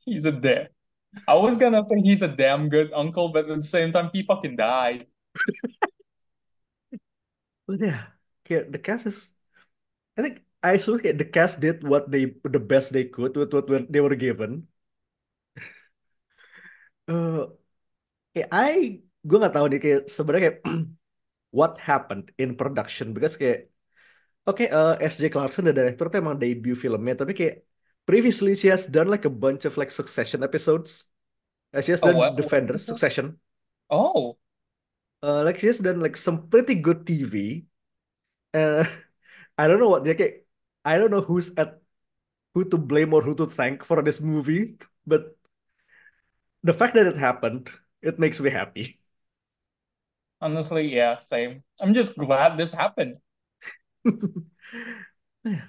He's 0.04 0.26
a 0.26 0.34
damn. 0.34 0.68
I 1.28 1.34
was 1.34 1.58
gonna 1.58 1.82
say 1.82 2.02
he's 2.06 2.22
a 2.22 2.30
damn 2.30 2.70
good 2.70 2.94
uncle, 2.94 3.30
but 3.30 3.50
at 3.50 3.58
the 3.58 3.66
same 3.66 3.92
time, 3.92 4.14
he 4.14 4.22
fucking 4.22 4.56
died. 4.56 5.10
But 7.66 7.82
yeah, 7.82 8.14
kayak 8.46 8.74
the 8.74 8.82
cast 8.82 9.06
is. 9.10 9.34
I 10.18 10.22
think 10.26 10.46
I 10.62 10.76
actually 10.78 11.02
kayak 11.02 11.18
the 11.18 11.30
cast 11.30 11.62
did 11.62 11.82
what 11.86 12.10
they 12.10 12.36
the 12.46 12.62
best 12.62 12.94
they 12.94 13.06
could 13.10 13.34
with 13.38 13.54
what 13.54 13.70
they 13.70 14.02
were 14.02 14.18
given. 14.18 14.70
uh, 17.10 17.50
I 18.52 19.02
gue 19.26 19.38
nggak 19.40 19.54
tahu 19.56 19.66
nih 19.70 19.80
kayak 19.82 20.02
sebenarnya 20.08 20.44
kayak 20.46 20.60
what 21.52 21.78
happened 21.80 22.32
in 22.38 22.56
production 22.56 23.14
because 23.16 23.36
kayak 23.42 23.70
oke 24.48 24.64
uh, 24.70 24.96
S.J. 25.02 25.30
Clarkson 25.34 25.66
the 25.68 25.74
director 25.76 26.06
tuh 26.12 26.20
emang 26.24 26.38
debut 26.42 26.76
filmnya 26.78 27.16
tapi 27.20 27.34
kayak 27.38 27.56
previously 28.10 28.54
she 28.58 28.68
has 28.74 28.86
done 28.90 29.08
like 29.14 29.26
a 29.26 29.34
bunch 29.34 29.64
of 29.70 29.74
like 29.80 29.92
Succession 29.94 30.42
episodes. 30.46 31.08
Uh, 31.74 31.82
she 31.86 31.92
has 31.94 32.02
Oh, 32.02 32.10
done 32.10 32.18
what? 32.18 32.36
Defenders, 32.36 32.86
Succession. 32.86 33.40
Oh, 33.92 34.38
Uh, 35.22 35.44
like 35.44 35.60
she 35.60 35.68
has 35.68 35.80
done 35.80 36.00
like 36.00 36.16
some 36.18 36.48
pretty 36.50 36.76
good 36.76 37.06
TV. 37.06 37.66
Uh, 38.54 38.86
I 39.58 39.68
don't 39.68 39.80
know 39.80 39.90
what 39.92 40.04
dia 40.06 40.16
kayak 40.16 40.46
I 40.86 40.98
don't 41.00 41.12
know 41.12 41.22
who's 41.26 41.52
at 41.60 41.82
who 42.56 42.66
to 42.70 42.78
blame 42.80 43.14
or 43.16 43.22
who 43.24 43.36
to 43.38 43.48
thank 43.48 43.84
for 43.86 44.02
this 44.04 44.20
movie, 44.22 44.78
but 45.08 45.38
the 46.64 46.74
fact 46.74 46.94
that 46.96 47.08
it 47.08 47.18
happened, 47.18 47.70
it 48.02 48.20
makes 48.20 48.40
me 48.40 48.50
happy. 48.50 49.00
honestly, 50.42 50.88
yeah, 50.94 51.18
same. 51.20 51.64
I'm 51.82 51.94
just 51.94 52.18
glad 52.18 52.58
this 52.58 52.72
happened. 52.72 53.20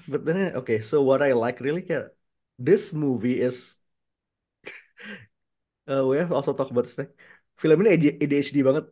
But 0.08 0.24
then 0.24 0.54
okay, 0.56 0.80
so 0.80 1.02
what 1.02 1.22
I 1.22 1.32
like 1.32 1.60
really 1.62 1.82
kayak 1.86 2.10
this 2.58 2.90
movie 2.92 3.38
is 3.40 3.78
uh, 5.90 6.06
we 6.06 6.18
have 6.18 6.32
also 6.32 6.52
talked 6.52 6.70
about 6.70 6.84
this 6.84 6.98
like, 6.98 7.12
film 7.60 7.80
ini 7.84 7.90
AD- 7.96 8.18
ADHD 8.24 8.62
banget. 8.62 8.86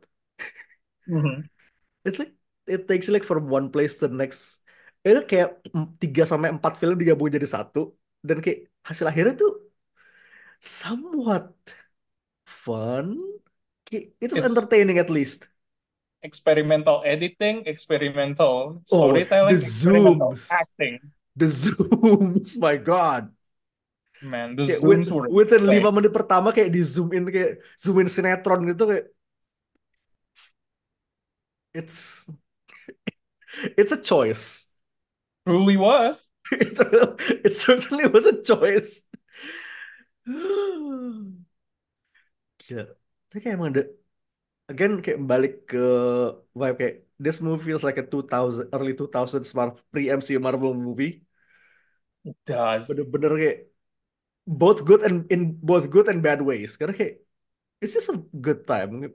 Mhm. 1.07 1.49
It's 2.07 2.19
like 2.19 2.33
it 2.67 2.89
takes 2.89 3.09
you 3.09 3.13
like 3.15 3.25
from 3.27 3.49
one 3.49 3.71
place 3.75 3.97
to 4.01 4.09
the 4.09 4.17
next. 4.17 4.61
Itu 5.05 5.25
kayak 5.31 5.63
tiga 6.03 6.23
sampai 6.29 6.53
empat 6.53 6.77
film 6.81 6.97
digabung 7.01 7.31
jadi 7.33 7.49
satu 7.49 7.95
dan 8.21 8.39
kayak 8.45 8.69
hasil 8.85 9.07
akhirnya 9.09 9.35
tuh 9.41 9.51
somewhat 10.61 11.55
fun. 12.47 13.19
Kayak, 13.87 14.05
itu 14.21 14.35
It's 14.35 14.47
entertaining 14.49 14.99
at 15.01 15.11
least. 15.11 15.49
Experimental 16.23 17.03
editing, 17.07 17.63
experimental 17.67 18.83
Oh, 18.91 19.15
storytelling, 19.15 19.59
the 19.59 19.63
experimental 19.63 20.33
zooms. 20.35 20.51
acting. 20.51 20.99
The 21.39 21.47
zooms, 21.47 22.59
my 22.59 22.77
God. 22.77 23.31
Man, 24.19 24.59
the 24.59 24.67
Kayak 24.67 24.83
zooms 24.83 25.07
with, 25.07 25.15
were 25.15 25.29
within 25.31 25.63
lima 25.63 25.95
menit 25.95 26.11
pertama 26.11 26.51
kayak 26.51 26.75
di 26.75 26.83
zoom 26.83 27.15
in 27.15 27.23
kayak 27.31 27.63
zoom 27.79 28.03
in 28.03 28.11
sinetron 28.11 28.67
gitu 28.67 28.83
kayak 28.91 29.07
it's 31.71 32.27
it's 33.79 33.95
a 33.95 34.01
choice. 34.03 34.67
Truly 35.47 35.79
was. 35.79 36.27
It, 36.51 36.75
it 37.47 37.55
certainly 37.55 38.11
was 38.11 38.27
a 38.27 38.43
choice. 38.43 39.07
Gila. 42.67 42.85
Tapi 43.31 43.39
kayak 43.39 43.55
emang 43.55 43.71
again 44.69 44.93
kayak 45.05 45.21
balik 45.31 45.53
ke 45.71 45.79
vibe 46.53 46.77
kayak 46.81 46.97
this 47.19 47.41
movie 47.41 47.65
feels 47.67 47.83
like 47.83 47.99
a 47.99 48.07
2000 48.07 48.69
early 48.77 48.95
2000s 48.95 49.51
Mar 49.57 49.75
pre-MCU 49.93 50.39
Marvel 50.39 50.73
movie. 50.77 51.25
It 52.29 52.37
does. 52.45 52.87
Bener-bener 52.89 53.33
kayak 53.41 53.59
both 54.47 54.85
good 54.89 55.03
and 55.07 55.27
in 55.33 55.59
both 55.61 55.89
good 55.91 56.07
and 56.09 56.21
bad 56.23 56.41
ways. 56.45 56.77
Karena 56.79 56.95
kayak 56.95 57.15
it's 57.83 57.95
just 57.97 58.13
a 58.13 58.19
good 58.39 58.65
time. 58.69 59.09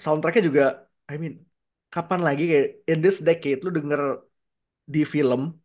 Soundtracknya 0.00 0.42
juga, 0.48 0.64
I 1.10 1.20
mean, 1.20 1.44
kapan 1.92 2.20
lagi 2.24 2.44
kayak 2.50 2.68
in 2.88 2.98
this 3.04 3.20
decade 3.20 3.60
lu 3.66 3.70
denger 3.74 4.24
di 4.88 5.02
film 5.04 5.60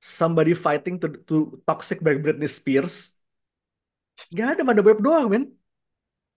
somebody 0.00 0.54
fighting 0.54 0.96
to 1.02 1.08
to 1.28 1.34
toxic 1.66 1.98
by 2.00 2.14
Britney 2.16 2.48
Spears. 2.48 3.16
Gak 4.32 4.56
ada 4.56 4.62
Madam 4.64 4.84
Web 4.86 4.98
doang, 5.04 5.26
men. 5.28 5.44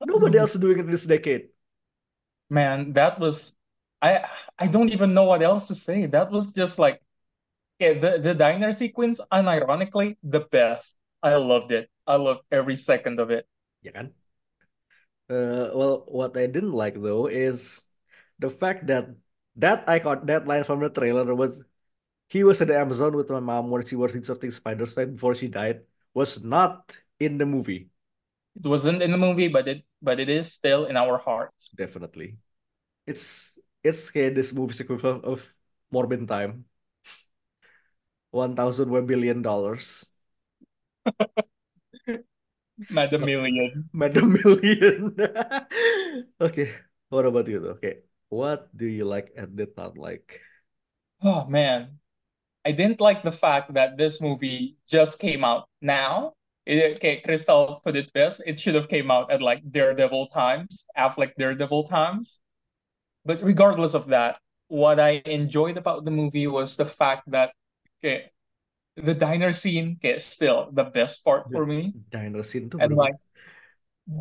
Nobody 0.04 0.40
else 0.40 0.56
doing 0.60 0.80
it 0.80 0.88
this 0.88 1.08
decade. 1.08 1.52
Man, 2.50 2.94
that 2.94 3.20
was 3.20 3.54
I 4.02 4.26
I 4.58 4.68
don't 4.68 4.90
even 4.94 5.14
know 5.14 5.26
what 5.26 5.42
else 5.44 5.68
to 5.68 5.76
say. 5.76 6.06
That 6.06 6.32
was 6.32 6.52
just 6.52 6.80
like 6.80 7.02
yeah, 7.80 7.94
the 7.94 8.20
the 8.20 8.36
diner 8.36 8.74
sequence, 8.74 9.22
unironically, 9.32 10.18
the 10.24 10.42
best. 10.42 10.98
I 11.24 11.36
loved 11.36 11.72
it. 11.72 11.90
I 12.08 12.16
loved 12.16 12.42
every 12.52 12.76
second 12.76 13.20
of 13.20 13.32
it. 13.32 13.48
Yeah 13.84 13.92
kan? 13.94 14.14
Uh, 15.30 15.70
well, 15.78 16.04
what 16.10 16.34
I 16.38 16.48
didn't 16.48 16.74
like 16.74 16.98
though 16.98 17.28
is 17.28 17.86
the 18.40 18.50
fact 18.50 18.88
that 18.88 19.14
that 19.58 19.86
I 19.88 20.02
icon, 20.02 20.26
that 20.26 20.48
line 20.48 20.64
from 20.64 20.80
the 20.82 20.90
trailer 20.90 21.36
was 21.36 21.62
he 22.30 22.44
was 22.44 22.62
in 22.62 22.70
the 22.70 22.78
Amazon 22.78 23.16
with 23.16 23.30
my 23.30 23.40
mom 23.40 23.70
when 23.70 23.86
she 23.86 23.96
was 23.96 24.16
inserting 24.16 24.52
spider 24.52 24.86
right 24.98 25.12
before 25.12 25.36
she 25.36 25.48
died 25.50 25.82
was 26.14 26.44
not 26.44 26.96
in 27.20 27.38
the 27.38 27.46
movie. 27.46 27.90
It 28.58 28.68
wasn't 28.68 29.02
in 29.02 29.12
the 29.12 29.18
movie, 29.18 29.48
but 29.50 29.68
it 29.68 29.86
but 30.02 30.20
it 30.20 30.30
is 30.30 30.52
still 30.52 30.86
in 30.86 30.98
our 30.98 31.18
hearts. 31.18 31.70
Definitely. 31.76 32.38
It's 33.08 33.58
it's 33.84 34.10
kayak 34.12 34.36
this 34.36 34.52
movie's 34.52 34.80
equivalent 34.80 35.26
of 35.26 35.44
Morbin 35.94 36.28
Time. 36.28 36.66
One 38.32 38.56
thousand 38.56 38.90
one 38.94 39.06
billion 39.06 39.42
dollars. 39.42 40.06
Madam 42.90 43.26
Million. 43.26 43.90
Madam 43.92 44.40
Million. 44.40 45.16
okay, 46.42 46.70
what 47.10 47.26
about 47.26 47.48
you 47.48 47.60
though? 47.60 47.76
Okay, 47.76 48.06
what 48.30 48.70
do 48.72 48.86
you 48.86 49.04
like 49.04 49.34
and 49.36 49.58
did 49.58 49.76
not 49.76 49.98
like? 49.98 50.40
Oh 51.24 51.46
man. 51.46 52.00
I 52.66 52.72
didn't 52.72 53.00
like 53.02 53.24
the 53.24 53.32
fact 53.32 53.74
that 53.74 53.98
this 53.98 54.22
movie 54.22 54.78
just 54.88 55.18
came 55.20 55.44
out 55.44 55.68
now. 55.82 56.36
It, 56.70 57.02
okay, 57.02 57.18
Crystal 57.26 57.82
put 57.82 57.96
it 57.98 58.14
best. 58.14 58.46
It 58.46 58.60
should 58.60 58.76
have 58.76 58.90
came 58.94 59.10
out 59.10 59.32
at 59.34 59.42
like 59.42 59.66
Daredevil 59.66 60.28
times, 60.28 60.86
Affleck 60.94 61.34
Daredevil 61.34 61.90
times. 61.90 62.42
But 63.26 63.42
regardless 63.42 63.96
of 63.98 64.08
that, 64.14 64.38
what 64.68 65.00
I 65.00 65.24
enjoyed 65.26 65.78
about 65.78 66.06
the 66.06 66.12
movie 66.14 66.46
was 66.46 66.78
the 66.78 66.86
fact 66.86 67.26
that 67.34 67.58
okay, 67.98 68.30
the 68.96 69.16
diner 69.16 69.52
scene 69.52 69.98
okay, 69.98 70.20
still 70.20 70.70
the 70.72 70.86
best 70.86 71.26
part 71.26 71.50
for 71.50 71.66
me. 71.66 71.98
Diner 72.14 72.46
scene 72.46 72.70
tuh 72.70 72.78
And 72.78 72.94
like 72.94 73.18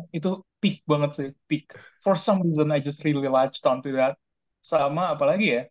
itu 0.09 0.41
peak 0.57 0.81
banget 0.89 1.11
sih, 1.13 1.29
peak. 1.45 1.77
For 2.01 2.17
some 2.17 2.41
reason 2.41 2.73
I 2.73 2.81
just 2.81 3.05
really 3.05 3.29
latched 3.29 3.61
onto 3.69 3.93
that. 3.93 4.17
Sama 4.65 5.13
apalagi 5.13 5.53
ya? 5.53 5.63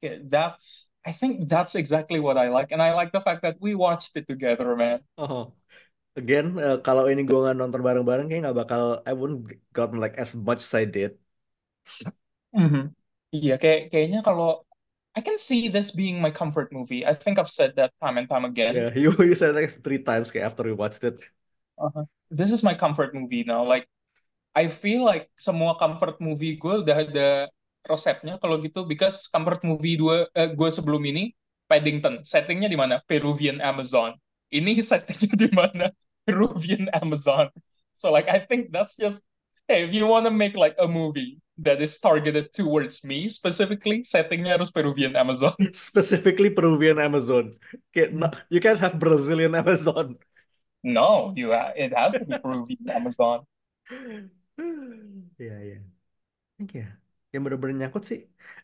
Okay, 0.00 0.24
that's 0.24 0.88
I 1.04 1.12
think 1.12 1.52
that's 1.52 1.76
exactly 1.76 2.16
what 2.16 2.40
I 2.40 2.48
like, 2.48 2.72
and 2.72 2.80
I 2.80 2.96
like 2.96 3.12
the 3.12 3.20
fact 3.20 3.44
that 3.44 3.60
we 3.60 3.76
watched 3.76 4.16
it 4.16 4.24
together, 4.24 4.72
man. 4.72 5.04
Oh. 5.18 5.52
Again, 6.20 6.46
eh, 6.64 6.76
kalau 6.86 7.04
ini 7.10 7.20
gue 7.28 7.38
nggak 7.42 7.56
nonton 7.60 7.80
bareng-bareng 7.86 8.26
kayak 8.28 8.40
nggak 8.44 8.58
bakal 8.60 8.82
I 9.08 9.12
wouldn't 9.18 9.40
gotten 9.76 9.96
like 10.04 10.14
as 10.22 10.30
much 10.46 10.60
as 10.66 10.72
I 10.80 10.84
did. 10.94 11.12
Mhm. 12.52 12.92
Iya, 13.36 13.52
kayak 13.62 13.78
kayaknya 13.90 14.18
kalau 14.26 14.48
I 15.16 15.20
can 15.26 15.36
see 15.40 15.68
this 15.72 15.88
being 15.92 16.16
my 16.24 16.32
comfort 16.32 16.68
movie. 16.76 17.04
I 17.04 17.12
think 17.16 17.36
I've 17.40 17.52
said 17.52 17.76
that 17.76 17.92
time 18.00 18.16
and 18.20 18.28
time 18.28 18.44
again. 18.44 18.76
Yeah, 18.76 18.90
you 18.96 19.12
you 19.18 19.34
said 19.34 19.54
like 19.54 19.70
three 19.82 20.00
times 20.02 20.30
kayak 20.30 20.46
after 20.52 20.64
we 20.64 20.72
watched 20.72 21.04
it. 21.04 21.20
Uh-huh. 21.78 22.04
This 22.30 22.52
is 22.52 22.62
my 22.62 22.74
comfort 22.74 23.12
movie 23.14 23.44
now. 23.44 23.64
Like 23.64 23.88
I 24.54 24.68
feel 24.68 25.04
like 25.04 25.30
semua 25.38 25.76
comfort 25.80 26.20
movie 26.22 26.56
gue 26.60 26.74
udah 26.84 26.96
ada 27.08 27.28
resepnya 27.86 28.38
kalau 28.42 28.60
gitu 28.62 28.84
because 28.86 29.26
comfort 29.30 29.62
movie 29.66 29.96
dua 29.98 30.28
eh, 30.36 30.50
gue 30.52 30.70
sebelum 30.72 31.02
ini 31.06 31.32
Paddington 31.70 32.22
settingnya 32.26 32.68
di 32.70 32.78
mana 32.78 33.00
Peruvian 33.06 33.58
Amazon 33.64 34.14
ini 34.52 34.78
settingnya 34.84 35.34
di 35.34 35.48
mana 35.52 35.90
Peruvian 36.28 36.86
Amazon 36.94 37.48
so 37.96 38.12
like 38.12 38.28
I 38.28 38.38
think 38.44 38.70
that's 38.70 38.94
just 38.94 39.24
hey 39.68 39.88
if 39.88 39.90
you 39.96 40.06
want 40.06 40.28
to 40.28 40.32
make 40.34 40.54
like 40.54 40.76
a 40.78 40.86
movie 40.86 41.40
that 41.60 41.80
is 41.84 41.96
targeted 42.00 42.52
towards 42.56 43.04
me 43.04 43.28
specifically 43.28 44.02
settingnya 44.04 44.56
harus 44.56 44.70
Peruvian 44.72 45.16
Amazon 45.16 45.54
Specifically 45.76 46.48
Peruvian 46.50 46.96
Amazon. 46.98 47.56
No- 47.94 48.32
you 48.48 48.60
can't 48.60 48.80
have 48.80 48.96
Brazilian 49.00 49.54
Amazon. 49.54 50.16
no 50.82 51.32
you 51.36 51.52
ha- 51.52 51.72
it 51.76 51.92
has 51.94 52.12
to 52.18 52.24
be 52.24 52.36
Peruvian 52.38 52.86
Amazon 52.90 53.46
Iya, 55.40 55.54
iya. 55.66 55.78
Think 56.56 56.70
ya. 56.80 56.86
Yang 57.32 57.42
bener-bener 57.44 57.76
nyangkut 57.80 58.04
sih. 58.10 58.20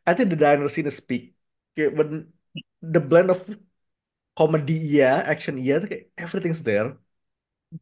I 0.08 0.12
think 0.16 0.28
the 0.32 0.38
diner 0.40 0.68
scene 0.72 0.88
is 0.90 1.00
peak. 1.00 1.34
Kayak 1.74 1.92
the 2.82 3.00
blend 3.02 3.28
of 3.34 3.40
comedy 4.38 4.72
iya, 4.88 5.04
action 5.32 5.54
iya, 5.62 5.72
tuh 5.82 5.88
kayak 5.92 6.04
everything's 6.22 6.62
there. 6.68 6.88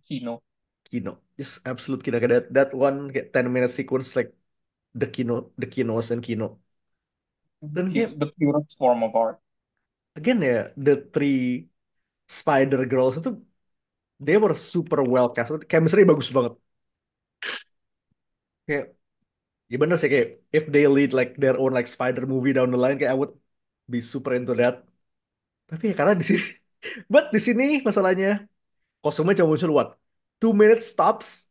Kino 0.02 0.42
Kino. 0.90 1.10
Just 1.38 1.54
absolute 1.70 2.02
Kino. 2.04 2.16
Kayak 2.20 2.32
that, 2.34 2.46
that 2.56 2.70
one 2.86 2.98
kayak 3.12 3.26
10 3.34 3.46
minute 3.54 3.72
sequence 3.78 4.08
like 4.18 4.30
the 5.00 5.06
Kino, 5.14 5.34
the 5.60 5.66
Kinos 5.66 6.10
and 6.12 6.22
Kino. 6.26 6.46
Dan 7.74 7.86
kayak 7.94 8.10
the 8.20 8.28
purest 8.36 8.72
form 8.80 9.00
of 9.06 9.12
art 9.24 9.36
again 10.18 10.38
ya, 10.42 10.68
the 10.76 10.94
three 11.12 11.68
Spider 12.38 12.80
Girls 12.92 13.14
itu 13.20 13.30
they 14.26 14.36
were 14.42 14.54
super 14.72 15.00
well 15.14 15.28
cast. 15.36 15.52
Chemistry 15.72 16.04
bagus 16.10 16.30
banget. 16.36 16.54
Kayak 18.66 18.84
ya 19.72 19.76
bener 19.82 19.96
sih 20.02 20.10
kayak 20.14 20.28
if 20.58 20.64
they 20.74 20.84
lead 20.96 21.10
like 21.18 21.30
their 21.42 21.56
own 21.62 21.72
like 21.76 21.88
Spider 21.96 22.24
movie 22.32 22.52
down 22.56 22.70
the 22.74 22.78
line 22.84 22.96
kayak 22.98 23.12
I 23.14 23.18
would 23.22 23.34
be 23.92 23.98
super 24.12 24.32
into 24.38 24.52
that. 24.60 24.74
Tapi 25.66 25.90
ya 25.90 25.94
karena 25.98 26.14
di 26.14 26.24
sini 26.26 26.42
but 27.12 27.30
di 27.34 27.40
sini 27.42 27.82
masalahnya 27.82 28.46
kostumnya 29.02 29.42
cuma 29.42 29.54
muncul 29.54 29.72
what? 29.74 29.88
Two 30.38 30.52
minute 30.54 30.82
stops. 30.86 31.48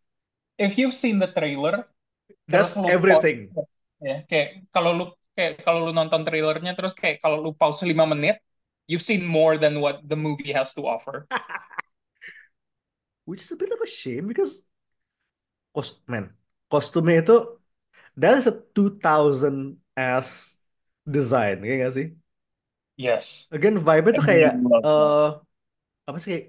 if 0.56 0.80
you've 0.80 0.96
seen 0.96 1.20
the 1.20 1.28
trailer 1.28 1.84
That's 2.48 2.80
lu 2.80 2.88
everything. 2.88 3.52
pause 3.52 3.68
ya 4.00 4.24
kayak 4.24 4.72
kalau 4.72 4.92
lu 4.96 5.06
kayak 5.36 5.60
kalau 5.68 5.84
lu 5.84 5.92
nonton 5.92 6.24
trailernya 6.24 6.72
terus 6.80 6.96
kayak 6.96 7.20
kalau 7.20 7.44
lu 7.44 7.52
pause 7.52 7.84
5 7.84 8.08
menit 8.08 8.40
you've 8.88 9.04
seen 9.04 9.28
more 9.28 9.60
than 9.60 9.84
what 9.84 10.00
the 10.08 10.16
movie 10.16 10.56
has 10.56 10.72
to 10.72 10.88
offer 10.88 11.28
Which 13.26 13.42
is 13.42 13.52
a 13.52 13.58
bit 13.58 13.74
of 13.74 13.82
a 13.82 13.90
shame 13.90 14.30
because 14.32 14.62
kos 15.76 16.00
man, 16.08 16.32
kostumnya 16.72 17.20
itu 17.26 17.36
that 18.16 18.38
is 18.38 18.46
a 18.48 18.54
2000 18.72 19.82
as 19.98 20.56
design, 21.04 21.66
kayak 21.66 21.80
gak 21.90 21.94
sih? 21.98 22.08
Yes 22.98 23.50
Again, 23.56 23.76
vibe 23.88 24.06
itu 24.12 24.22
kayak 24.30 24.52
eh 24.86 25.22
apa 26.08 26.18
sih 26.22 26.30
kayak 26.34 26.46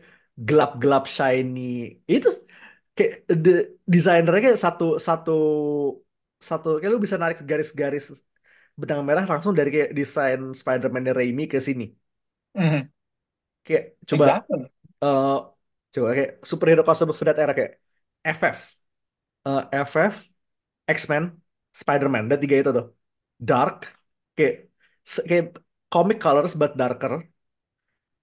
gelap-gelap 0.49 1.05
shiny. 1.17 1.61
Itu 2.15 2.29
kayak 2.97 3.13
the 3.45 3.51
desainernya 3.93 4.43
kayak 4.47 4.61
satu 4.67 4.85
satu 5.09 5.33
satu 6.49 6.69
kayak 6.79 6.93
lu 6.95 7.01
bisa 7.07 7.17
narik 7.23 7.39
garis-garis 7.51 8.05
benang 8.81 9.01
merah 9.09 9.25
langsung 9.33 9.55
dari 9.59 9.71
kayak 9.75 9.91
desain 9.99 10.41
Spider-Man 10.61 11.05
Raimi 11.19 11.45
ke 11.53 11.59
sini. 11.69 11.85
Mhm. 12.55 12.91
Kayak 13.65 13.85
coba 14.11 14.27
exactly 14.27 14.69
eh 15.05 15.35
coba 15.95 16.09
kayak 16.17 16.31
superhero 16.51 16.83
costume 16.89 17.13
for 17.19 17.25
that 17.29 17.39
era 17.43 17.53
kayak 17.59 17.73
FF, 18.37 18.61
eh, 19.49 19.61
FF, 19.87 20.17
X-Men, 20.97 21.25
Spider-Man, 21.81 22.25
dan 22.31 22.39
tiga 22.43 22.57
itu 22.63 22.71
tuh. 22.79 22.87
Dark, 23.49 23.77
kayak 24.37 24.55
kayak 25.31 25.45
comic 25.91 26.19
colors 26.21 26.55
but 26.55 26.77
darker, 26.77 27.29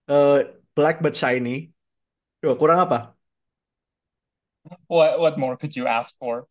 eh, 0.08 0.44
black 0.76 1.02
but 1.04 1.16
shiny. 1.16 1.74
Coba 2.42 2.56
kurang 2.62 2.80
apa? 2.86 2.98
what 4.88 5.20
what 5.20 5.38
more 5.38 5.58
could 5.58 5.76
you 5.76 5.88
ask 5.88 6.18
for 6.18 6.48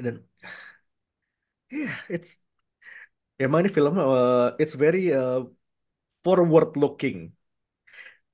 Dan 0.00 0.24
yeah, 1.70 1.94
it's 2.08 2.38
emang 3.42 3.60
ini 3.66 3.70
film 3.76 3.94
eh, 3.98 4.48
it's 4.62 4.74
very 4.84 5.10
eh, 5.12 5.40
forward 6.24 6.70
looking. 6.82 7.18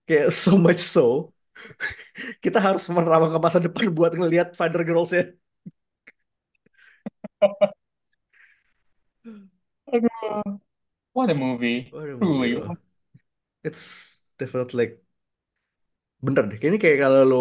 Kayak 0.06 0.28
so 0.42 0.52
much 0.58 0.80
so 0.82 1.32
kita 2.44 2.58
harus 2.60 2.84
menerawang 2.92 3.32
ke 3.34 3.38
masa 3.40 3.58
depan 3.64 3.88
buat 3.96 4.12
ngelihat 4.18 4.52
Spider 4.56 4.82
Girls 4.88 5.10
ya. 5.16 5.24
Aduh, 9.92 10.08
what 11.16 11.30
a 11.30 11.34
movie 11.34 11.88
What 11.90 12.08
a 12.08 12.16
movie 12.16 12.52
truly. 12.52 12.76
It's 13.64 14.22
definitely 14.38 14.78
like 14.86 14.94
bener 16.24 16.42
deh. 16.50 16.58
Ini 16.66 16.76
kayak 16.82 16.98
kalau 17.04 17.22
lo 17.32 17.36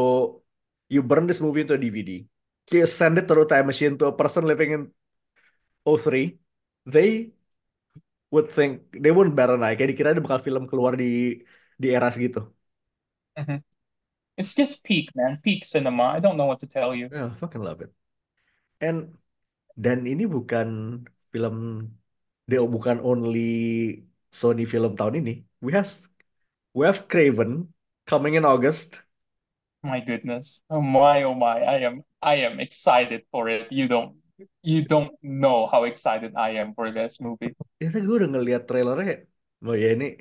you 0.93 1.01
burn 1.09 1.25
this 1.29 1.41
movie 1.43 1.61
into 1.63 1.75
a 1.77 1.81
DVD, 1.83 2.11
kayak 2.69 2.88
send 2.99 3.15
it 3.19 3.25
through 3.29 3.47
time 3.51 3.67
machine 3.69 3.93
to 3.99 4.05
a 4.11 4.15
person 4.19 4.43
living 4.51 4.71
in 4.75 4.81
03, 5.85 6.25
they 6.85 7.09
would 8.31 8.47
think 8.57 8.71
they 9.03 9.11
wouldn't 9.15 9.35
bat 9.39 9.49
an 9.49 9.63
eye. 9.67 9.75
Kayak 9.77 9.89
dikira 9.95 10.09
ada 10.13 10.21
bakal 10.25 10.39
film 10.47 10.63
keluar 10.71 10.93
di 11.01 11.41
di 11.81 11.88
era 11.97 12.09
segitu. 12.15 12.41
Mhm. 13.38 13.63
It's 14.38 14.53
just 14.53 14.83
peak, 14.83 15.11
man. 15.15 15.39
Peak 15.43 15.63
cinema. 15.63 16.03
I 16.15 16.19
don't 16.19 16.38
know 16.39 16.47
what 16.51 16.59
to 16.63 16.67
tell 16.67 16.91
you. 16.95 17.07
Yeah, 17.11 17.31
I 17.31 17.35
fucking 17.39 17.63
love 17.63 17.79
it. 17.85 17.91
And 18.83 19.15
dan 19.79 20.03
ini 20.03 20.27
bukan 20.27 20.67
film 21.31 21.55
dia 22.45 22.62
bukan 22.62 23.01
only 23.01 24.05
Sony 24.29 24.69
film 24.69 24.93
tahun 24.93 25.25
ini. 25.25 25.34
We 25.62 25.73
have 25.73 25.89
we 26.77 26.86
have 26.86 27.10
Craven 27.10 27.73
coming 28.05 28.38
in 28.38 28.45
August. 28.45 29.01
My 29.86 30.01
goodness. 30.01 30.62
Oh 30.69 30.81
my, 30.81 31.23
oh 31.23 31.38
my. 31.38 31.62
I 31.62 31.86
am 31.86 32.01
I 32.21 32.45
am 32.45 32.62
excited 32.62 33.25
for 33.29 33.49
it. 33.49 33.69
You 33.69 33.88
don't 33.89 34.17
you 34.62 34.84
don't 34.84 35.13
know 35.21 35.65
how 35.69 35.86
excited 35.86 36.34
I 36.36 36.60
am 36.60 36.75
for 36.75 36.91
this 36.91 37.21
movie. 37.21 37.55
Ya, 37.79 37.93
gue 37.93 38.15
udah 38.19 38.29
ngeliat 38.29 38.67
trailernya. 38.67 39.29
Oh 39.63 39.73
ya 39.77 39.95
ini 39.95 40.19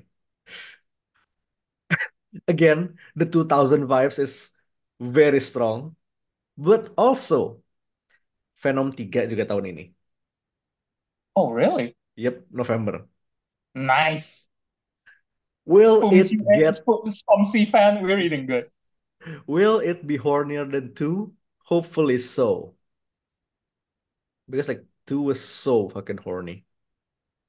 again, 2.48 2.96
the 3.14 3.26
2000 3.26 3.86
vibes 3.86 4.18
is 4.18 4.50
very 5.00 5.40
strong. 5.40 5.96
But 6.56 6.92
also, 6.96 7.60
Venom 8.62 8.94
3 8.94 9.26
juga 9.26 9.42
tahun 9.42 9.74
ini. 9.74 9.84
Oh, 11.34 11.50
really? 11.50 11.98
Yep, 12.16 12.46
November. 12.50 13.06
Nice. 13.74 14.48
Will 15.64 16.12
it 16.12 16.28
Spumsy, 16.28 16.38
get 16.54 16.80
Spumsy 16.84 17.70
fan, 17.70 18.02
we're 18.02 18.20
eating 18.20 18.46
good. 18.46 18.68
will 19.46 19.78
it 19.80 20.06
be 20.06 20.18
hornier 20.18 20.70
than 20.70 20.94
2? 20.94 21.32
Hopefully 21.64 22.18
so. 22.18 22.74
Because 24.48 24.68
like 24.68 24.84
2 25.06 25.22
was 25.22 25.40
so 25.40 25.88
fucking 25.88 26.18
horny. 26.18 26.64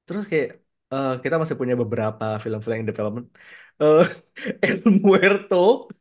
Terus 0.08 0.26
kayak 0.32 0.64
eh, 0.92 1.14
kita 1.20 1.36
masih 1.36 1.60
punya 1.60 1.76
beberapa 1.76 2.40
film-film 2.40 2.84
yang 2.84 2.88
development. 2.88 3.28
Eh 3.76 4.08
El 4.64 4.80
Muerto 5.04 5.92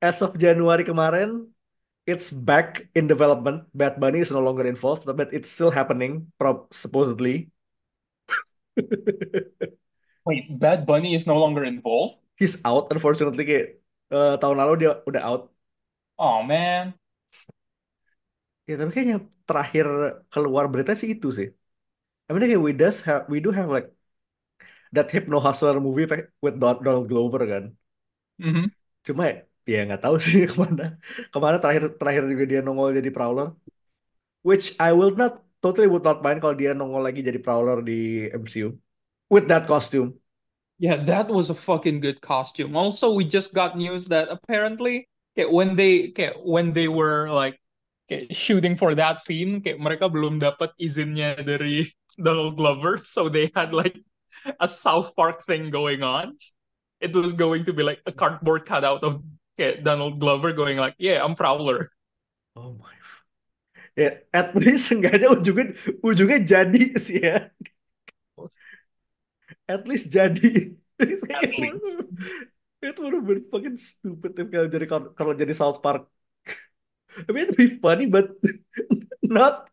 as 0.00 0.18
of 0.22 0.32
Januari 0.38 0.86
kemarin 0.86 1.50
it's 2.08 2.30
back 2.32 2.88
in 2.96 3.06
development. 3.06 3.68
Bad 3.76 4.00
Bunny 4.00 4.20
is 4.24 4.32
no 4.32 4.40
longer 4.40 4.64
involved, 4.66 5.04
but 5.04 5.28
it's 5.32 5.50
still 5.52 5.70
happening, 5.70 6.32
supposedly. 6.72 7.50
Wait, 10.24 10.46
Bad 10.58 10.86
Bunny 10.86 11.14
is 11.14 11.26
no 11.26 11.38
longer 11.38 11.64
involved? 11.64 12.18
He's 12.38 12.56
out, 12.64 12.92
unfortunately. 12.94 13.44
Kayak 13.48 13.66
eh, 14.14 14.34
tahun 14.40 14.56
lalu 14.60 14.72
dia 14.86 14.90
udah 15.08 15.22
out. 15.24 15.42
Oh 16.18 16.42
man. 16.42 16.94
Ya, 18.68 18.72
tapi 18.80 18.90
kayaknya 18.94 19.16
terakhir 19.48 19.86
keluar 20.32 20.64
berita 20.72 20.92
sih 21.00 21.08
itu 21.14 21.28
sih. 21.38 21.48
I 22.26 22.28
mean, 22.32 22.42
kayak 22.50 22.64
we 22.68 22.72
does 22.82 22.96
have 23.08 23.22
we 23.32 23.38
do 23.44 23.50
have 23.58 23.68
like 23.76 23.88
that 24.92 25.10
Hypno 25.10 25.40
Hustler 25.40 25.80
movie 25.80 26.06
with 26.42 26.60
Don- 26.60 26.82
Donald 26.84 27.08
Glover 27.08 27.46
kan. 27.46 27.76
Mhm. 28.38 28.70
Cuma 29.04 29.22
ya 29.30 29.47
ya 29.68 29.84
nggak 29.84 30.00
tahu 30.00 30.16
sih 30.16 30.44
ke 30.50 30.56
mana. 30.56 30.96
Ke 31.28 31.36
mana 31.36 31.60
terakhir 31.60 31.92
terakhir 32.00 32.24
juga 32.24 32.44
dia 32.48 32.60
nongol 32.64 32.96
jadi 32.96 33.12
Prowler. 33.12 33.52
Which 34.40 34.72
I 34.80 34.96
will 34.96 35.12
not 35.12 35.44
totally 35.60 35.90
would 35.92 36.06
not 36.08 36.24
mind 36.24 36.40
kalau 36.40 36.56
dia 36.56 36.72
nongol 36.72 37.04
lagi 37.04 37.20
jadi 37.20 37.36
Prowler 37.36 37.84
di 37.84 38.32
MCU 38.32 38.72
with 39.28 39.44
that 39.52 39.68
costume. 39.68 40.16
Yeah, 40.78 40.96
that 41.10 41.28
was 41.28 41.50
a 41.50 41.58
fucking 41.58 42.00
good 42.00 42.22
costume. 42.22 42.78
Also, 42.78 43.12
we 43.12 43.26
just 43.26 43.50
got 43.52 43.74
news 43.74 44.06
that 44.14 44.30
apparently 44.30 45.10
kayak 45.34 45.50
when 45.50 45.74
they 45.74 46.14
kayak 46.14 46.38
when 46.40 46.72
they 46.72 46.86
were 46.86 47.28
like 47.28 47.58
kayak 48.06 48.30
shooting 48.32 48.78
for 48.78 48.94
that 48.94 49.20
scene, 49.20 49.60
kayak 49.60 49.82
mereka 49.82 50.08
belum 50.08 50.40
dapat 50.40 50.72
izinnya 50.80 51.36
dari 51.44 51.84
Donald 52.18 52.56
Glover, 52.56 53.02
so 53.02 53.28
they 53.28 53.50
had 53.52 53.74
like 53.74 53.98
a 54.62 54.70
South 54.70 55.12
Park 55.18 55.44
thing 55.44 55.68
going 55.68 56.06
on. 56.06 56.38
It 56.98 57.14
was 57.14 57.30
going 57.34 57.62
to 57.66 57.74
be 57.74 57.86
like 57.86 58.02
a 58.06 58.14
cardboard 58.14 58.66
cutout 58.66 59.06
of 59.06 59.22
kayak 59.58 59.82
Donald 59.82 60.22
Glover 60.22 60.54
going 60.54 60.78
like, 60.78 60.94
"Yeah, 61.02 61.20
I'm 61.26 61.34
Prowler." 61.34 61.90
Oh 62.56 62.78
my. 62.78 62.94
Ya, 63.98 64.22
at 64.30 64.54
least 64.54 64.86
seenggaknya 64.94 65.26
ujungnya 65.34 65.74
ujungnya 66.06 66.38
jadi 66.46 66.82
sih 66.94 67.18
ya. 67.18 67.50
At 69.68 69.84
least 69.88 70.08
jadi. 70.12 70.76
At 70.98 71.52
least. 71.58 71.98
It 72.78 72.94
would 73.02 73.14
have 73.14 73.26
been 73.26 73.42
fucking 73.50 73.74
stupid 73.74 74.38
if 74.38 74.46
kalau 74.54 74.68
jadi 74.70 74.86
kalau 75.18 75.34
jadi 75.34 75.50
South 75.50 75.82
Park. 75.82 76.06
I 77.28 77.32
mean, 77.32 77.50
it'd 77.50 77.58
be 77.58 77.66
funny, 77.82 78.06
but 78.06 78.30
not 79.22 79.66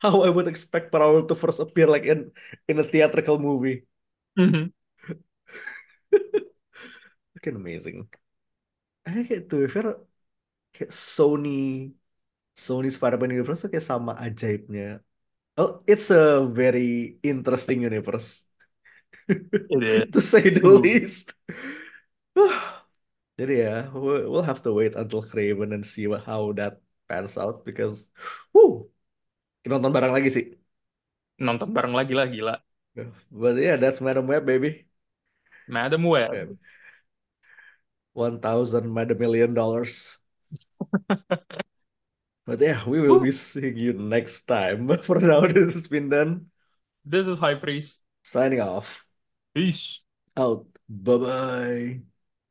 how 0.00 0.22
I 0.22 0.30
would 0.30 0.48
expect 0.48 0.92
Prowler 0.92 1.26
to 1.28 1.34
first 1.36 1.60
appear 1.60 1.86
like 1.88 2.04
in 2.04 2.32
in 2.68 2.78
a 2.80 2.86
theatrical 2.86 3.38
movie. 3.38 3.84
Mhm. 4.38 4.72
Fucking 7.34 7.56
amazing. 7.56 8.08
Eh, 9.08 9.24
kayak 9.24 9.42
to 9.48 9.54
be 9.64 9.66
fair, 9.72 9.86
kayak 10.74 10.92
Sony 10.92 11.88
Sony 12.52 12.88
Spider-Man 12.92 13.32
universe 13.32 13.64
tuh 13.64 13.70
kayak 13.72 13.86
sama 13.86 14.12
ajaibnya. 14.20 15.00
Oh, 15.58 15.80
it's 15.88 16.12
a 16.12 16.44
very 16.46 17.18
interesting 17.24 17.82
universe. 17.82 18.46
Is. 19.70 20.06
to 20.14 20.20
say 20.20 20.44
the 20.52 20.62
least. 20.62 21.32
Jadi 23.38 23.54
ya, 23.64 23.86
we- 23.94 24.26
we'll 24.26 24.46
have 24.46 24.60
to 24.66 24.74
wait 24.74 24.98
until 24.98 25.22
Craven 25.22 25.70
and 25.74 25.86
see 25.86 26.10
what- 26.10 26.26
how 26.26 26.50
that 26.58 26.82
pans 27.06 27.38
out 27.38 27.62
because, 27.62 28.10
woo, 28.50 28.90
kita 29.62 29.78
nonton 29.78 29.94
bareng 29.94 30.14
lagi 30.14 30.28
sih. 30.30 30.44
Nonton 31.38 31.70
bareng 31.70 31.94
lagi 31.94 32.12
lah 32.18 32.26
gila. 32.26 32.54
But 33.30 33.62
yeah, 33.62 33.78
that's 33.78 34.02
Madam 34.02 34.26
Web, 34.26 34.42
baby. 34.42 34.90
Madam 35.70 36.02
Web. 36.02 36.58
1,000 38.18 38.92
Madam 38.92 39.18
Million 39.18 39.54
Dollars. 39.54 40.18
But 42.48 42.60
yeah, 42.60 42.80
we 42.88 43.00
will 43.00 43.20
be 43.20 43.30
seeing 43.30 43.76
you 43.76 43.92
next 43.92 44.48
time. 44.48 44.86
But 44.86 45.04
for 45.08 45.20
now, 45.20 45.44
this 45.46 45.74
has 45.74 45.86
been 45.86 46.08
done. 46.08 46.46
This 47.04 47.26
is 47.28 47.38
High 47.38 47.56
Priest. 47.60 48.04
Signing 48.24 48.60
off. 48.60 49.04
Peace. 49.54 50.02
Out. 50.34 50.64
Bye 50.88 51.16
bye. 51.18 52.00